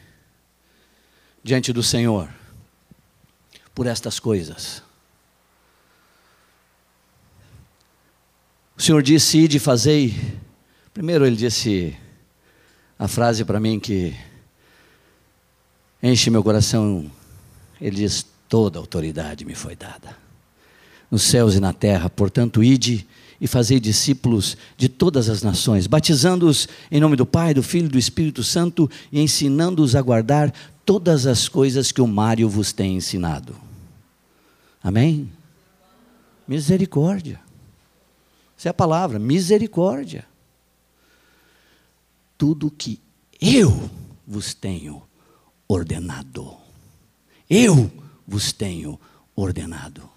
diante 1.43 1.73
do 1.73 1.83
Senhor 1.83 2.29
por 3.73 3.87
estas 3.87 4.19
coisas. 4.19 4.83
O 8.77 8.81
Senhor 8.81 9.03
disse: 9.03 9.37
Ide, 9.37 9.59
fazei. 9.59 10.15
Primeiro, 10.93 11.25
ele 11.25 11.35
disse 11.35 11.97
a 12.97 13.07
frase 13.07 13.43
para 13.43 13.59
mim 13.59 13.79
que 13.79 14.15
enche 16.01 16.29
meu 16.29 16.43
coração. 16.43 17.11
Ele 17.81 17.97
diz: 17.97 18.25
Toda 18.47 18.79
autoridade 18.79 19.43
me 19.43 19.53
foi 19.53 19.75
dada, 19.75 20.17
nos 21.11 21.23
céus 21.23 21.55
e 21.55 21.59
na 21.59 21.73
terra. 21.73 22.09
Portanto, 22.09 22.63
ide 22.63 23.05
e 23.41 23.47
fazei 23.47 23.79
discípulos 23.79 24.57
de 24.77 24.89
todas 24.89 25.29
as 25.29 25.41
nações, 25.41 25.87
batizando-os 25.87 26.67
em 26.91 26.99
nome 26.99 27.15
do 27.15 27.25
Pai, 27.25 27.53
do 27.53 27.63
Filho 27.63 27.85
e 27.85 27.89
do 27.89 27.97
Espírito 27.97 28.43
Santo 28.43 28.89
e 29.11 29.19
ensinando-os 29.21 29.95
a 29.95 30.01
guardar 30.01 30.53
todas 30.85 31.25
as 31.25 31.47
coisas 31.47 31.91
que 31.91 32.01
o 32.01 32.07
Mário 32.07 32.49
vos 32.49 32.73
tem 32.73 32.97
ensinado. 32.97 33.55
Amém? 34.83 35.31
Misericórdia. 36.47 37.39
Essa 38.57 38.69
é 38.69 38.71
a 38.71 38.73
palavra, 38.73 39.19
misericórdia. 39.19 40.25
Tudo 42.37 42.71
que 42.71 42.99
eu 43.39 43.89
vos 44.27 44.53
tenho 44.53 45.01
ordenado. 45.67 46.57
Eu 47.49 47.91
vos 48.27 48.51
tenho 48.51 48.99
ordenado. 49.35 50.09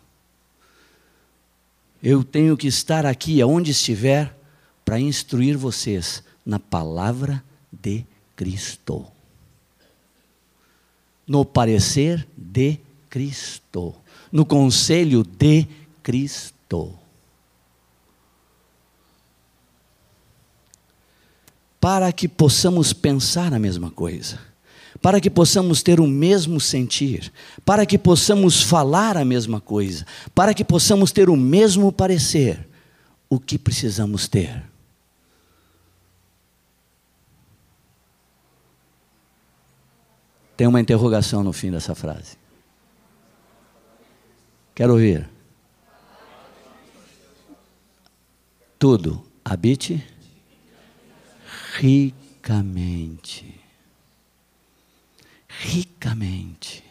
Eu 2.02 2.24
tenho 2.24 2.56
que 2.56 2.66
estar 2.66 3.06
aqui, 3.06 3.40
aonde 3.40 3.70
estiver, 3.70 4.36
para 4.84 4.98
instruir 4.98 5.56
vocês 5.56 6.22
na 6.44 6.58
palavra 6.58 7.42
de 7.70 8.04
Cristo. 8.34 9.06
No 11.26 11.44
parecer 11.44 12.26
de 12.36 12.78
Cristo. 13.08 13.94
No 14.32 14.44
conselho 14.44 15.22
de 15.22 15.66
Cristo. 16.02 16.98
para 21.82 22.12
que 22.12 22.28
possamos 22.28 22.92
pensar 22.92 23.52
a 23.52 23.58
mesma 23.58 23.90
coisa, 23.90 24.38
para 25.00 25.20
que 25.20 25.30
possamos 25.30 25.82
ter 25.82 26.00
o 26.00 26.06
mesmo 26.06 26.60
sentir, 26.60 27.32
para 27.64 27.86
que 27.86 27.96
possamos 27.96 28.62
falar 28.62 29.16
a 29.16 29.24
mesma 29.24 29.60
coisa, 29.60 30.06
para 30.34 30.52
que 30.52 30.64
possamos 30.64 31.12
ter 31.12 31.30
o 31.30 31.36
mesmo 31.36 31.92
parecer. 31.92 32.68
O 33.28 33.40
que 33.40 33.58
precisamos 33.58 34.28
ter? 34.28 34.62
Tem 40.56 40.66
uma 40.66 40.80
interrogação 40.80 41.42
no 41.42 41.52
fim 41.52 41.70
dessa 41.70 41.94
frase. 41.94 42.36
Quero 44.74 44.92
ouvir. 44.92 45.28
Tudo 48.78 49.24
habite 49.44 50.04
ricamente. 51.74 53.61
Ricamente. 55.62 56.82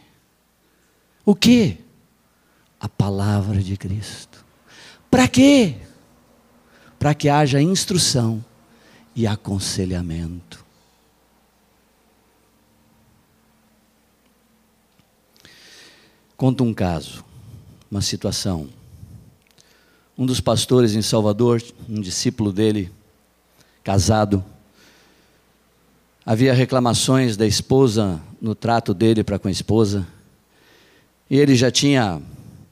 O 1.26 1.34
que? 1.34 1.76
A 2.80 2.88
palavra 2.88 3.62
de 3.62 3.76
Cristo. 3.76 4.42
Para 5.10 5.28
quê? 5.28 5.76
Para 6.98 7.14
que 7.14 7.28
haja 7.28 7.60
instrução 7.60 8.42
e 9.14 9.26
aconselhamento. 9.26 10.64
Conta 16.34 16.64
um 16.64 16.72
caso, 16.72 17.22
uma 17.90 18.00
situação. 18.00 18.70
Um 20.16 20.24
dos 20.24 20.40
pastores 20.40 20.94
em 20.94 21.02
Salvador, 21.02 21.62
um 21.86 22.00
discípulo 22.00 22.50
dele, 22.50 22.90
casado, 23.84 24.42
Havia 26.24 26.54
reclamações 26.54 27.36
da 27.36 27.46
esposa 27.46 28.20
no 28.40 28.54
trato 28.54 28.94
dele 28.94 29.24
para 29.24 29.40
com 29.40 29.48
a 29.48 29.50
esposa. 29.50 30.06
E 31.28 31.36
ele 31.36 31.56
já 31.56 31.70
tinha 31.70 32.22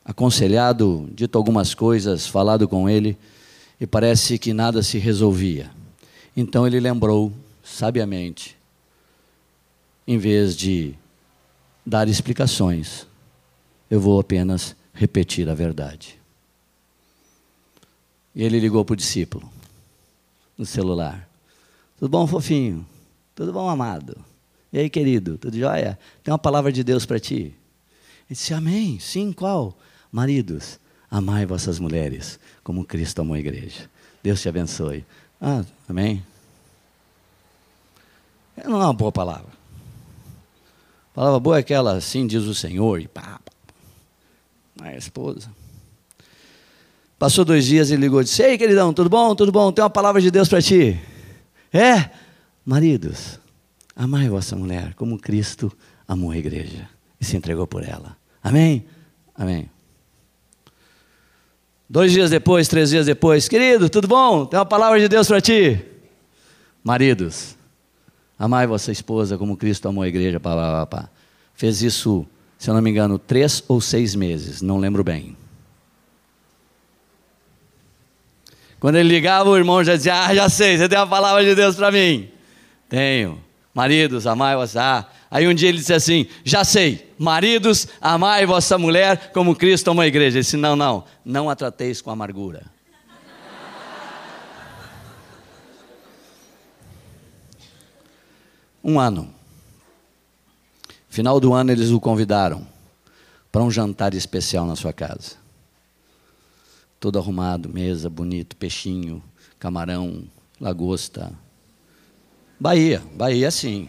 aconselhado, 0.05 1.09
dito 1.13 1.37
algumas 1.37 1.75
coisas, 1.75 2.27
falado 2.27 2.69
com 2.69 2.89
ele, 2.89 3.19
e 3.81 3.87
parece 3.87 4.39
que 4.39 4.53
nada 4.53 4.83
se 4.83 4.99
resolvia. 4.99 5.71
Então 6.37 6.65
ele 6.65 6.79
lembrou, 6.79 7.33
sabiamente, 7.65 8.57
em 10.07 10.17
vez 10.17 10.57
de 10.57 10.95
dar 11.85 12.09
explicações, 12.09 13.07
eu 13.91 14.01
vou 14.01 14.21
apenas 14.21 14.77
repetir 14.95 15.49
a 15.49 15.55
verdade. 15.55 16.21
E 18.35 18.45
ele 18.45 18.61
ligou 18.61 18.85
para 18.85 18.93
o 18.93 18.97
discípulo, 18.97 19.51
no 20.57 20.65
celular. 20.65 21.29
Tudo 21.99 22.11
bom, 22.11 22.27
fofinho? 22.27 22.87
Tudo 23.41 23.55
bom, 23.55 23.71
amado? 23.71 24.19
E 24.71 24.79
aí, 24.79 24.91
querido, 24.91 25.39
tudo 25.39 25.59
jóia? 25.59 25.99
Tem 26.23 26.31
uma 26.31 26.39
palavra 26.39 26.71
de 26.71 26.85
Deus 26.85 27.07
para 27.07 27.19
ti. 27.19 27.35
Ele 27.35 27.55
disse, 28.29 28.53
amém. 28.53 28.99
Sim, 29.01 29.33
qual? 29.33 29.75
Maridos, 30.13 30.79
amai 31.11 31.47
vossas 31.47 31.79
mulheres, 31.79 32.39
como 32.63 32.85
Cristo 32.85 33.23
amou 33.23 33.35
a 33.35 33.39
igreja. 33.39 33.89
Deus 34.23 34.43
te 34.43 34.49
abençoe. 34.51 35.07
Ah, 35.41 35.65
amém? 35.89 36.23
Não 38.63 38.83
é 38.83 38.85
uma 38.85 38.93
boa 38.93 39.11
palavra. 39.11 39.49
A 41.13 41.15
palavra 41.15 41.41
boa 41.41 41.57
é 41.57 41.61
aquela, 41.61 41.97
assim 41.97 42.27
diz 42.27 42.43
o 42.43 42.55
Senhor, 42.55 43.01
e 43.01 43.09
pá, 43.09 43.41
pá. 43.43 44.85
A 44.85 44.97
esposa. 44.99 45.51
Passou 47.19 47.47
dois 47.47 47.65
dias 47.65 47.91
e 47.91 47.97
ligou 47.97 48.21
e 48.21 48.25
disse: 48.25 48.43
Ei, 48.43 48.59
queridão, 48.59 48.93
tudo 48.93 49.09
bom? 49.09 49.35
Tudo 49.35 49.51
bom? 49.51 49.73
Tem 49.73 49.83
uma 49.83 49.89
palavra 49.89 50.21
de 50.21 50.31
Deus 50.31 50.47
para 50.47 50.61
ti. 50.61 51.01
É? 51.73 52.21
Maridos, 52.65 53.41
amai 53.97 54.29
vossa 54.29 54.55
mulher 54.55 54.95
como 54.95 55.19
Cristo 55.19 55.73
amou 56.07 56.31
a 56.31 56.37
igreja 56.37 56.89
e 57.21 57.25
se 57.25 57.37
entregou 57.37 57.67
por 57.67 57.83
ela. 57.83 58.17
Amém? 58.43 58.85
Amém. 59.35 59.71
Dois 61.89 62.13
dias 62.13 62.31
depois, 62.31 62.69
três 62.69 62.91
dias 62.91 63.07
depois, 63.07 63.49
querido, 63.49 63.89
tudo 63.91 64.07
bom? 64.07 64.47
Tem 64.47 64.59
uma 64.59 64.67
palavra 64.67 65.01
de 65.01 65.09
Deus 65.09 65.27
para 65.27 65.41
ti. 65.41 65.85
Maridos, 66.85 67.57
amai 68.39 68.67
vossa 68.67 68.93
esposa 68.93 69.37
como 69.37 69.57
Cristo 69.57 69.89
amou 69.89 70.05
a 70.05 70.09
igreja. 70.09 70.39
Pá, 70.39 70.55
pá, 70.55 70.87
pá. 70.87 71.11
Fez 71.55 71.83
isso, 71.83 72.25
se 72.59 72.71
eu 72.71 72.75
não 72.75 72.81
me 72.81 72.91
engano, 72.91 73.19
três 73.19 73.65
ou 73.67 73.81
seis 73.81 74.15
meses, 74.15 74.63
não 74.63 74.79
lembro 74.79 75.03
bem. 75.03 75.37
Quando 78.79 78.97
ele 78.97 79.09
ligava, 79.09 79.51
o 79.51 79.57
irmão 79.57 79.85
já 79.85 79.95
dizia: 79.95 80.25
Ah, 80.25 80.35
já 80.35 80.49
sei, 80.49 80.79
você 80.79 80.89
tem 80.89 80.99
uma 80.99 81.07
palavra 81.07 81.45
de 81.45 81.55
Deus 81.55 81.77
para 81.77 81.91
mim. 81.93 82.31
Tenho. 82.91 83.41
Maridos, 83.73 84.27
amai 84.27 84.57
vossa. 84.57 85.09
Aí 85.31 85.47
um 85.47 85.55
dia 85.55 85.69
ele 85.69 85.79
disse 85.79 85.95
assim: 85.95 86.27
Já 86.45 86.65
sei, 86.65 87.15
maridos, 87.17 87.87
amai 88.01 88.45
vossa 88.45 88.77
mulher 88.77 89.31
como 89.33 89.55
Cristo 89.55 89.91
amou 89.93 90.03
a 90.03 90.07
igreja. 90.09 90.39
Ele 90.39 90.43
disse: 90.43 90.57
Não, 90.57 90.75
não, 90.75 91.05
não 91.25 91.49
a 91.49 91.55
trateis 91.55 92.03
com 92.03 92.11
amargura. 92.11 92.65
Um 98.83 98.99
ano. 98.99 99.33
Final 101.09 101.39
do 101.39 101.53
ano 101.53 101.71
eles 101.71 101.91
o 101.91 102.01
convidaram 102.01 102.67
para 103.53 103.63
um 103.63 103.71
jantar 103.71 104.15
especial 104.15 104.67
na 104.67 104.75
sua 104.75 104.93
casa. 104.93 105.37
todo 106.99 107.19
arrumado, 107.19 107.69
mesa, 107.69 108.11
bonito, 108.11 108.57
peixinho, 108.57 109.23
camarão, 109.59 110.25
lagosta. 110.61 111.33
Bahia, 112.61 113.03
Bahia 113.15 113.51
sim. 113.51 113.89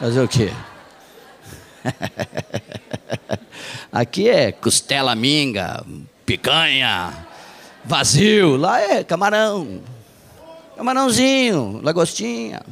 Fazer 0.00 0.22
o 0.22 0.26
quê? 0.26 0.50
Aqui 3.92 4.30
é 4.30 4.50
costela 4.50 5.14
minga, 5.14 5.84
picanha, 6.24 7.26
vazio. 7.84 8.56
Lá 8.56 8.80
é 8.80 9.04
camarão, 9.04 9.82
camarãozinho, 10.74 11.82
lagostinha. 11.82 12.62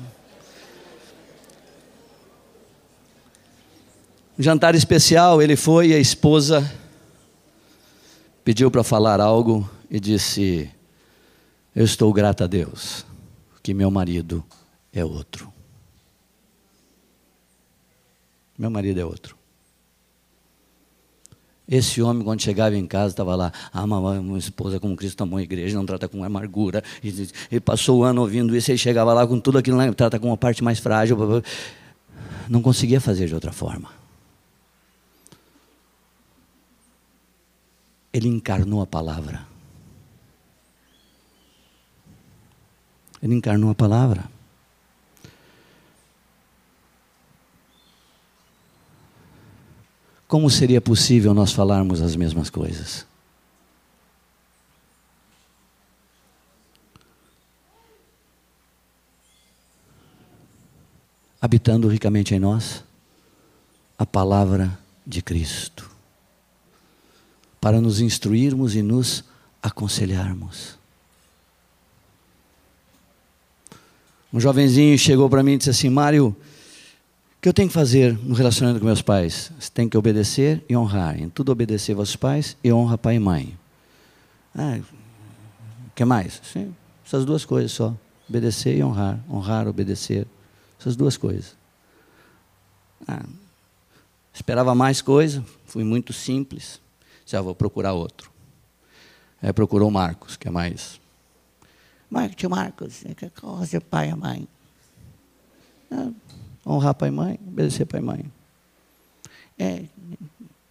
Um 4.38 4.42
jantar 4.42 4.74
especial, 4.74 5.42
ele 5.42 5.54
foi 5.54 5.88
e 5.88 5.94
a 5.94 5.98
esposa 5.98 6.64
pediu 8.42 8.70
para 8.70 8.82
falar 8.82 9.20
algo 9.20 9.68
e 9.90 10.00
disse: 10.00 10.70
Eu 11.74 11.84
estou 11.84 12.10
grata 12.10 12.44
a 12.44 12.46
Deus 12.46 13.04
que 13.66 13.74
meu 13.74 13.90
marido 13.90 14.44
é 14.92 15.04
outro. 15.04 15.52
Meu 18.56 18.70
marido 18.70 19.00
é 19.00 19.04
outro. 19.04 19.36
Esse 21.68 22.00
homem, 22.00 22.22
quando 22.22 22.40
chegava 22.40 22.76
em 22.76 22.86
casa, 22.86 23.14
estava 23.14 23.34
lá, 23.34 23.52
ah, 23.72 23.84
minha 23.84 24.38
esposa 24.38 24.78
como 24.78 24.94
Cristo 24.94 25.20
amou 25.24 25.40
a 25.40 25.42
igreja, 25.42 25.76
não 25.76 25.84
trata 25.84 26.06
com 26.06 26.22
amargura. 26.22 26.80
Ele 27.02 27.60
passou 27.60 27.98
o 27.98 28.04
ano 28.04 28.20
ouvindo 28.20 28.54
isso, 28.54 28.70
e 28.70 28.78
chegava 28.78 29.12
lá 29.12 29.26
com 29.26 29.40
tudo 29.40 29.58
aquilo, 29.58 29.92
trata 29.94 30.20
com 30.20 30.28
uma 30.28 30.36
parte 30.36 30.62
mais 30.62 30.78
frágil. 30.78 31.18
Não 32.48 32.62
conseguia 32.62 33.00
fazer 33.00 33.26
de 33.26 33.34
outra 33.34 33.50
forma. 33.50 33.90
Ele 38.12 38.28
encarnou 38.28 38.80
a 38.80 38.86
palavra. 38.86 39.55
Ele 43.22 43.34
encarnou 43.34 43.70
a 43.70 43.74
palavra. 43.74 44.24
Como 50.28 50.50
seria 50.50 50.80
possível 50.80 51.32
nós 51.32 51.52
falarmos 51.52 52.02
as 52.02 52.16
mesmas 52.16 52.50
coisas? 52.50 53.06
Habitando 61.40 61.86
ricamente 61.86 62.34
em 62.34 62.40
nós 62.40 62.82
a 63.96 64.04
palavra 64.04 64.76
de 65.06 65.22
Cristo, 65.22 65.88
para 67.60 67.80
nos 67.80 68.00
instruirmos 68.00 68.74
e 68.74 68.82
nos 68.82 69.22
aconselharmos. 69.62 70.75
Um 74.32 74.40
jovenzinho 74.40 74.98
chegou 74.98 75.30
para 75.30 75.42
mim 75.42 75.52
e 75.52 75.58
disse 75.58 75.70
assim: 75.70 75.88
Mário, 75.88 76.36
que 77.40 77.48
eu 77.48 77.54
tenho 77.54 77.68
que 77.68 77.74
fazer 77.74 78.18
no 78.24 78.34
relacionamento 78.34 78.80
com 78.80 78.86
meus 78.86 79.02
pais? 79.02 79.52
Você 79.58 79.70
tem 79.70 79.88
que 79.88 79.96
obedecer 79.96 80.64
e 80.68 80.76
honrar. 80.76 81.20
Em 81.20 81.28
tudo 81.28 81.52
obedecer 81.52 81.94
vossos 81.94 82.16
pais 82.16 82.56
e 82.62 82.72
honra 82.72 82.98
pai 82.98 83.16
e 83.16 83.18
mãe. 83.20 83.56
Ah, 84.52 84.80
que 85.94 86.04
mais? 86.04 86.40
Sim, 86.42 86.74
essas 87.06 87.24
duas 87.24 87.44
coisas 87.44 87.72
só. 87.72 87.94
Obedecer 88.28 88.76
e 88.76 88.82
honrar. 88.82 89.20
Honrar, 89.30 89.68
obedecer. 89.68 90.26
Essas 90.80 90.96
duas 90.96 91.16
coisas. 91.16 91.56
Ah, 93.06 93.24
esperava 94.34 94.74
mais 94.74 95.00
coisa, 95.00 95.44
fui 95.66 95.84
muito 95.84 96.12
simples. 96.12 96.80
Já 97.24 97.38
ah, 97.38 97.42
vou 97.42 97.54
procurar 97.54 97.92
outro. 97.92 98.30
Aí 99.40 99.52
procurou 99.52 99.88
o 99.88 99.92
Marcos, 99.92 100.36
que 100.36 100.48
é 100.48 100.50
mais. 100.50 101.00
Marcos, 102.10 102.44
Marcos, 102.44 103.04
que 103.16 103.30
coisa, 103.30 103.80
pai 103.80 104.10
e 104.10 104.14
mãe. 104.14 104.48
Ah, 105.90 106.10
Honrar 106.66 106.94
pai 106.94 107.08
e 107.08 107.12
mãe, 107.12 107.38
obedecer 107.46 107.86
pai 107.86 108.00
e 108.00 108.02
mãe. 108.02 108.32
É, 109.56 109.84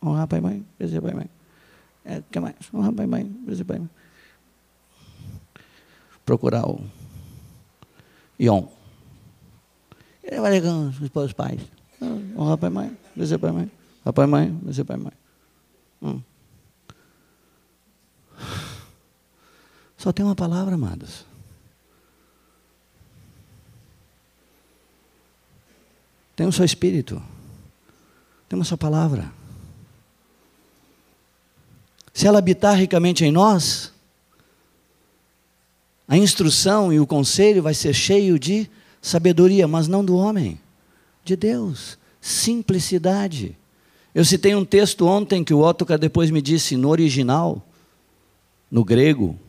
honrar 0.04 0.28
pai 0.28 0.40
e 0.40 0.42
mãe, 0.42 0.66
obedecer 0.76 1.02
pai 1.02 1.12
e 1.12 1.16
mãe. 1.16 1.30
É, 2.04 2.22
que 2.30 2.40
mais? 2.40 2.56
Honrar 2.74 2.92
pai 2.92 3.06
e 3.06 3.08
mãe, 3.08 3.24
obedecer 3.24 3.64
pai 3.64 3.78
e 3.78 3.80
mãe. 3.80 3.90
Procurar 6.26 6.68
o 6.68 6.84
Ion. 8.38 8.66
Ele 10.22 10.42
vai 10.42 10.60
com 10.62 10.92
os 11.22 11.34
pais. 11.34 11.62
Honrar 12.38 12.58
pai 12.58 12.70
e 12.70 12.74
mãe, 12.74 12.98
obedecer 13.16 13.38
pai 13.40 13.52
e 13.52 13.54
mãe. 13.54 13.72
Pai 14.04 14.26
e 14.26 14.28
mãe, 14.28 14.52
obedecer 14.52 14.84
pai 14.84 14.98
e 14.98 15.00
mãe. 15.00 15.14
Hum. 16.02 16.22
Só 20.06 20.14
tem 20.14 20.24
uma 20.24 20.36
palavra, 20.36 20.76
amados. 20.76 21.26
Tem 26.36 26.46
o 26.46 26.52
seu 26.52 26.64
espírito. 26.64 27.20
Tem 28.48 28.62
a 28.62 28.64
sua 28.64 28.78
palavra. 28.78 29.34
Se 32.14 32.28
ela 32.28 32.38
habitar 32.38 32.78
ricamente 32.78 33.26
em 33.26 33.32
nós, 33.32 33.92
a 36.08 36.16
instrução 36.16 36.94
e 36.94 37.00
o 37.00 37.08
conselho 37.08 37.64
vai 37.64 37.74
ser 37.74 37.96
cheio 37.96 38.38
de 38.38 38.70
sabedoria, 39.02 39.68
mas 39.68 39.88
não 39.88 40.06
do 40.06 40.16
homem, 40.16 40.62
de 41.24 41.36
Deus. 41.36 41.98
Simplicidade. 42.22 43.58
Eu 44.14 44.24
citei 44.24 44.54
um 44.54 44.64
texto 44.64 45.08
ontem 45.08 45.44
que 45.44 45.52
o 45.52 45.62
Ottokar 45.62 45.98
depois 45.98 46.30
me 46.30 46.44
disse 46.44 46.78
no 46.78 46.90
original, 46.90 47.68
no 48.70 48.86
grego, 48.86 49.40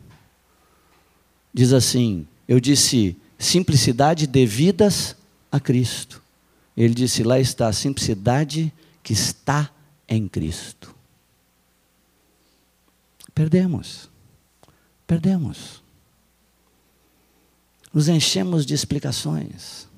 diz 1.56 1.72
assim: 1.72 2.28
eu 2.46 2.60
disse 2.60 3.16
simplicidade 3.38 4.26
devidas 4.26 5.16
a 5.50 5.58
Cristo. 5.58 6.22
Ele 6.76 6.92
disse: 6.92 7.22
lá 7.22 7.40
está 7.40 7.68
a 7.68 7.72
simplicidade 7.72 8.70
que 9.02 9.14
está 9.14 9.70
em 10.06 10.28
Cristo. 10.28 10.94
Perdemos. 13.34 14.10
Perdemos. 15.06 15.82
Nos 17.90 18.08
enchemos 18.08 18.66
de 18.66 18.74
explicações. 18.74 19.88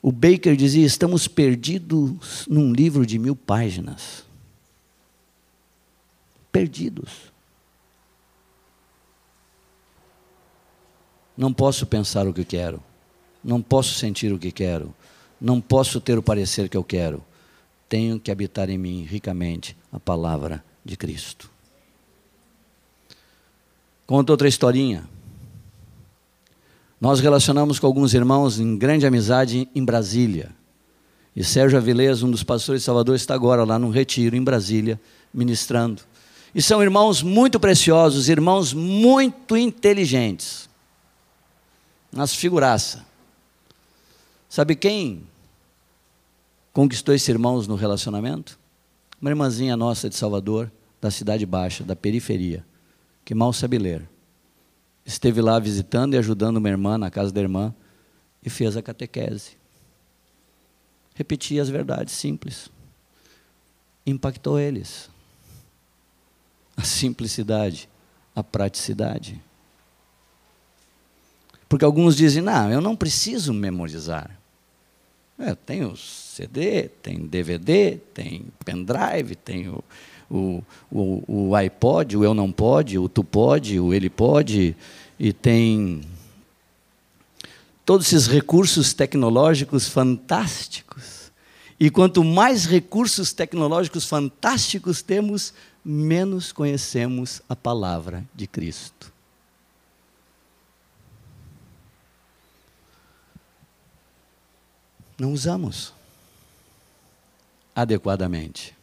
O 0.00 0.12
Baker 0.12 0.54
dizia: 0.54 0.86
estamos 0.86 1.26
perdidos 1.26 2.46
num 2.48 2.72
livro 2.72 3.04
de 3.04 3.18
mil 3.18 3.34
páginas. 3.34 4.22
Perdidos. 6.52 7.31
Não 11.42 11.52
posso 11.52 11.84
pensar 11.84 12.26
o 12.28 12.32
que 12.32 12.44
quero 12.44 12.80
não 13.42 13.60
posso 13.60 13.94
sentir 13.94 14.32
o 14.32 14.38
que 14.38 14.52
quero, 14.52 14.94
não 15.40 15.60
posso 15.60 16.00
ter 16.00 16.16
o 16.16 16.22
parecer 16.22 16.68
que 16.68 16.76
eu 16.76 16.84
quero. 16.84 17.22
Tenho 17.88 18.18
que 18.18 18.30
habitar 18.30 18.70
em 18.70 18.78
mim 18.78 19.02
ricamente 19.02 19.76
a 19.92 19.98
palavra 19.98 20.64
de 20.84 20.96
Cristo. 20.96 21.50
Conta 24.06 24.32
outra 24.32 24.48
historinha. 24.48 25.04
Nós 27.00 27.18
relacionamos 27.18 27.78
com 27.78 27.86
alguns 27.86 28.14
irmãos 28.14 28.60
em 28.60 28.76
grande 28.76 29.06
amizade 29.06 29.68
em 29.74 29.84
Brasília. 29.84 30.50
E 31.34 31.42
Sérgio 31.42 31.78
Avilés, 31.78 32.22
um 32.22 32.30
dos 32.30 32.44
pastores 32.44 32.82
de 32.82 32.84
Salvador, 32.84 33.16
está 33.16 33.34
agora 33.34 33.64
lá 33.64 33.78
num 33.78 33.90
retiro 33.90 34.36
em 34.36 34.42
Brasília, 34.42 35.00
ministrando. 35.34 36.02
E 36.54 36.62
são 36.62 36.82
irmãos 36.82 37.22
muito 37.22 37.58
preciosos, 37.58 38.28
irmãos 38.28 38.72
muito 38.72 39.56
inteligentes. 39.56 40.68
Nas 42.12 42.34
figuraça. 42.34 43.06
Sabe 44.46 44.76
quem 44.76 45.26
conquistou 46.70 47.14
esses 47.14 47.28
irmãos 47.28 47.66
no 47.66 47.74
relacionamento? 47.74 48.58
Uma 49.18 49.30
irmãzinha 49.30 49.76
nossa 49.78 50.10
de 50.10 50.14
Salvador, 50.14 50.70
da 51.00 51.10
Cidade 51.10 51.46
Baixa, 51.46 51.82
da 51.82 51.96
periferia, 51.96 52.66
que 53.24 53.34
mal 53.34 53.50
sabe 53.52 53.78
ler. 53.78 54.06
Esteve 55.06 55.40
lá 55.40 55.58
visitando 55.58 56.12
e 56.12 56.18
ajudando 56.18 56.58
uma 56.58 56.68
irmã 56.68 56.98
na 56.98 57.10
casa 57.10 57.32
da 57.32 57.40
irmã 57.40 57.74
e 58.42 58.50
fez 58.50 58.76
a 58.76 58.82
catequese. 58.82 59.56
Repetia 61.14 61.62
as 61.62 61.70
verdades 61.70 62.14
simples. 62.14 62.68
Impactou 64.06 64.60
eles. 64.60 65.08
A 66.76 66.82
simplicidade, 66.82 67.88
a 68.36 68.44
praticidade. 68.44 69.40
Porque 71.72 71.86
alguns 71.86 72.18
dizem: 72.18 72.42
não, 72.42 72.70
eu 72.70 72.82
não 72.82 72.94
preciso 72.94 73.50
memorizar. 73.50 74.30
É, 75.38 75.54
tem 75.54 75.82
o 75.86 75.96
CD, 75.96 76.90
tem 77.02 77.20
DVD, 77.20 77.98
tem 78.12 78.44
pendrive, 78.62 79.34
tem 79.34 79.70
o, 79.70 79.82
o, 80.30 80.62
o, 80.90 81.48
o 81.48 81.54
iPod, 81.54 82.14
o 82.14 82.24
Eu 82.24 82.34
Não 82.34 82.52
Pode, 82.52 82.98
o 82.98 83.08
Tu 83.08 83.24
Pode, 83.24 83.80
o 83.80 83.94
Ele 83.94 84.10
Pode, 84.10 84.76
e 85.18 85.32
tem 85.32 86.02
todos 87.86 88.06
esses 88.06 88.26
recursos 88.26 88.92
tecnológicos 88.92 89.88
fantásticos. 89.88 91.32
E 91.80 91.88
quanto 91.88 92.22
mais 92.22 92.66
recursos 92.66 93.32
tecnológicos 93.32 94.04
fantásticos 94.04 95.00
temos, 95.00 95.54
menos 95.82 96.52
conhecemos 96.52 97.40
a 97.48 97.56
palavra 97.56 98.22
de 98.34 98.46
Cristo. 98.46 99.10
Não 105.18 105.32
usamos 105.32 105.92
adequadamente. 107.74 108.76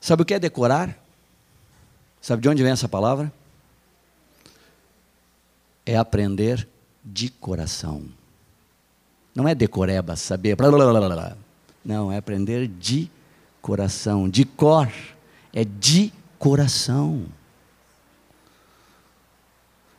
Sabe 0.00 0.22
o 0.22 0.24
que 0.24 0.34
é 0.34 0.38
decorar? 0.38 0.98
Sabe 2.20 2.42
de 2.42 2.48
onde 2.48 2.62
vem 2.62 2.72
essa 2.72 2.88
palavra? 2.88 3.32
É 5.86 5.96
aprender 5.96 6.66
de 7.04 7.28
coração. 7.28 8.04
Não 9.34 9.48
é 9.48 9.54
decoreba, 9.54 10.16
saber. 10.16 10.56
Blá, 10.56 10.70
blá, 10.70 10.86
blá, 10.86 11.08
blá. 11.08 11.36
Não, 11.84 12.10
é 12.10 12.16
aprender 12.16 12.66
de 12.66 13.10
coração. 13.60 14.28
De 14.28 14.44
cor. 14.44 14.90
É 15.52 15.64
de 15.64 16.12
coração. 16.38 17.26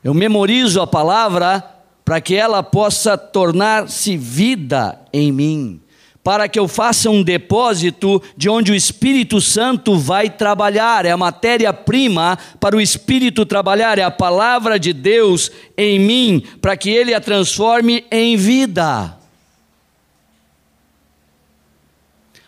Eu 0.03 0.13
memorizo 0.13 0.81
a 0.81 0.87
palavra 0.87 1.74
para 2.05 2.21
que 2.21 2.35
ela 2.35 2.63
possa 2.63 3.17
tornar-se 3.17 4.15
vida 4.15 5.01
em 5.11 5.31
mim 5.31 5.81
para 6.25 6.49
que 6.49 6.57
eu 6.57 6.67
faça 6.67 7.07
um 7.07 7.21
depósito 7.21 8.19
de 8.35 8.49
onde 8.49 8.71
o 8.71 8.75
Espírito 8.75 9.39
Santo 9.39 9.95
vai 9.95 10.27
trabalhar. 10.27 11.05
É 11.05 11.11
a 11.11 11.17
matéria-prima 11.17 12.39
para 12.59 12.75
o 12.75 12.81
Espírito 12.81 13.45
trabalhar, 13.45 13.99
é 13.99 14.01
a 14.01 14.09
palavra 14.09 14.79
de 14.79 14.91
Deus 14.91 15.51
em 15.77 15.99
mim, 15.99 16.43
para 16.59 16.75
que 16.75 16.89
ele 16.89 17.13
a 17.13 17.21
transforme 17.21 18.07
em 18.09 18.35
vida. 18.35 19.15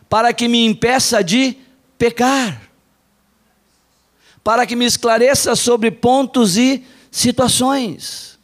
Para 0.09 0.33
que 0.33 0.47
me 0.47 0.65
impeça 0.65 1.23
de 1.23 1.55
pecar. 1.99 2.59
Para 4.43 4.65
que 4.65 4.75
me 4.75 4.85
esclareça 4.85 5.55
sobre 5.55 5.91
pontos 5.91 6.57
e 6.57 6.83
situações. 7.11 8.36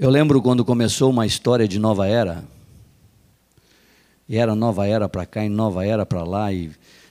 Eu 0.00 0.08
lembro 0.08 0.40
quando 0.40 0.64
começou 0.64 1.10
uma 1.10 1.26
história 1.26 1.68
de 1.68 1.78
nova 1.78 2.06
era, 2.06 2.42
e 4.26 4.38
era 4.38 4.54
nova 4.54 4.86
era 4.86 5.06
para 5.10 5.26
cá 5.26 5.44
e 5.44 5.50
nova 5.50 5.84
era 5.84 6.06
para 6.06 6.24
lá, 6.24 6.50
e, 6.50 6.70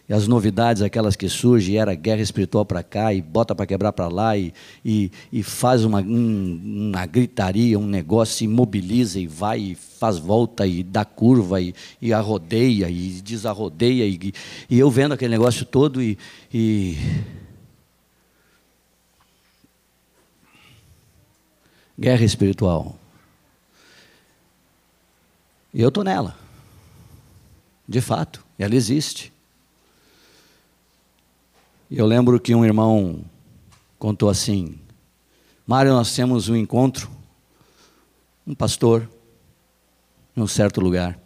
e, 0.10 0.12
as 0.12 0.28
novidades, 0.28 0.82
aquelas 0.82 1.16
que 1.16 1.30
surgem, 1.30 1.78
era 1.78 1.94
guerra 1.94 2.24
espiritual 2.24 2.66
para 2.66 2.82
cá, 2.82 3.14
e 3.14 3.22
bota 3.22 3.54
para 3.54 3.68
quebrar 3.68 3.94
para 3.94 4.08
lá, 4.08 4.36
e, 4.36 4.52
e, 4.84 5.12
e 5.32 5.44
faz 5.44 5.86
uma, 5.86 6.02
um, 6.02 6.90
uma 6.92 7.06
gritaria, 7.06 7.78
um 7.78 7.86
negócio, 7.86 8.44
e 8.44 8.48
mobiliza, 8.48 9.20
e 9.20 9.28
vai, 9.28 9.60
e 9.60 9.76
faz 9.76 10.18
volta, 10.18 10.66
e 10.66 10.82
dá 10.82 11.06
curva, 11.06 11.62
e, 11.62 11.76
e 12.02 12.12
arrodeia, 12.12 12.90
e 12.90 13.22
desarrodeia, 13.22 14.04
e, 14.08 14.34
e 14.68 14.80
eu 14.80 14.90
vendo 14.90 15.14
aquele 15.14 15.30
negócio 15.30 15.64
todo, 15.64 16.02
e, 16.02 16.18
guerra 22.00 22.24
espiritual. 22.24 22.96
E 25.74 25.82
eu 25.82 25.90
estou 25.90 26.04
nela. 26.04 26.38
De 27.88 28.00
fato, 28.00 28.46
ela 28.58 28.74
existe. 28.74 29.34
E 31.92 31.98
eu 31.98 32.06
lembro 32.06 32.40
que 32.40 32.56
um 32.56 32.64
irmão 32.64 33.20
contou 33.98 34.30
assim: 34.30 34.80
Mário, 35.68 35.92
nós 35.92 36.16
temos 36.16 36.48
um 36.48 36.56
encontro, 36.56 37.10
um 38.48 38.56
pastor, 38.56 39.10
em 40.38 40.42
um 40.42 40.48
certo 40.48 40.80
lugar. 40.80 41.20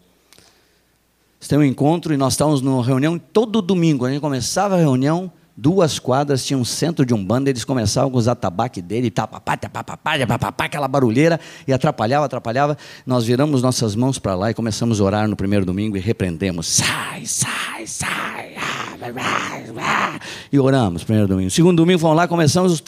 Tem 1.47 1.57
um 1.57 1.63
encontro 1.63 2.13
e 2.13 2.17
nós 2.17 2.33
estávamos 2.33 2.61
numa 2.61 2.83
reunião 2.83 3.19
todo 3.19 3.61
domingo. 3.61 4.05
A 4.05 4.09
gente 4.09 4.21
começava 4.21 4.75
a 4.75 4.79
reunião, 4.79 5.31
duas 5.55 5.99
quadras, 5.99 6.45
tinha 6.45 6.57
um 6.57 6.65
centro 6.65 7.05
de 7.05 7.13
um 7.13 7.23
bando, 7.23 7.49
eles 7.49 7.63
começavam 7.63 8.09
com 8.11 8.17
os 8.17 8.27
atabaques 8.27 8.83
dele, 8.83 9.11
tapapá, 9.11 9.55
tapapá, 9.55 9.95
tapapá, 9.95 10.65
aquela 10.65 10.87
barulheira, 10.87 11.39
e 11.67 11.73
atrapalhava, 11.73 12.25
atrapalhava. 12.25 12.77
Nós 13.05 13.25
viramos 13.25 13.61
nossas 13.61 13.95
mãos 13.95 14.17
para 14.17 14.35
lá 14.35 14.51
e 14.51 14.53
começamos 14.53 14.99
a 14.99 15.03
orar 15.03 15.27
no 15.27 15.35
primeiro 15.35 15.65
domingo 15.65 15.95
e 15.95 15.99
repreendemos. 15.99 16.67
Sai, 16.67 17.25
sai, 17.25 17.85
sai. 17.85 18.53
E 20.51 20.59
oramos 20.59 21.03
primeiro 21.03 21.27
domingo. 21.27 21.49
Segundo 21.51 21.77
domingo 21.77 21.99
fomos 21.99 22.17
lá, 22.17 22.27
começamos 22.27 22.71
os 22.71 22.81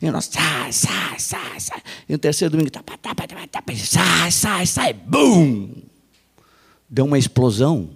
e 0.00 0.10
nós 0.10 0.26
sai, 0.26 0.72
sai, 0.72 1.18
sai, 1.18 1.60
sai. 1.60 1.82
E 2.08 2.12
no 2.12 2.18
terceiro 2.18 2.52
domingo, 2.52 2.70
sai, 3.76 4.30
sai, 4.30 4.66
sai, 4.66 4.92
bum! 4.92 5.70
Deu 6.88 7.04
uma 7.04 7.18
explosão. 7.18 7.90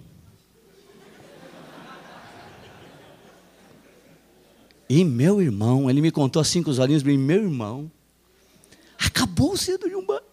E 4.89 5.05
meu 5.05 5.39
irmão, 5.39 5.87
ele 5.87 6.01
me 6.01 6.11
contou 6.11 6.41
assim 6.41 6.63
com 6.63 6.71
os 6.71 6.79
olhinhos, 6.79 7.03
meu 7.03 7.13
irmão, 7.15 7.91
acabou 8.97 9.53
o 9.53 9.57
cedo 9.57 9.87
de 9.87 9.95
Umbanda. 9.95 10.25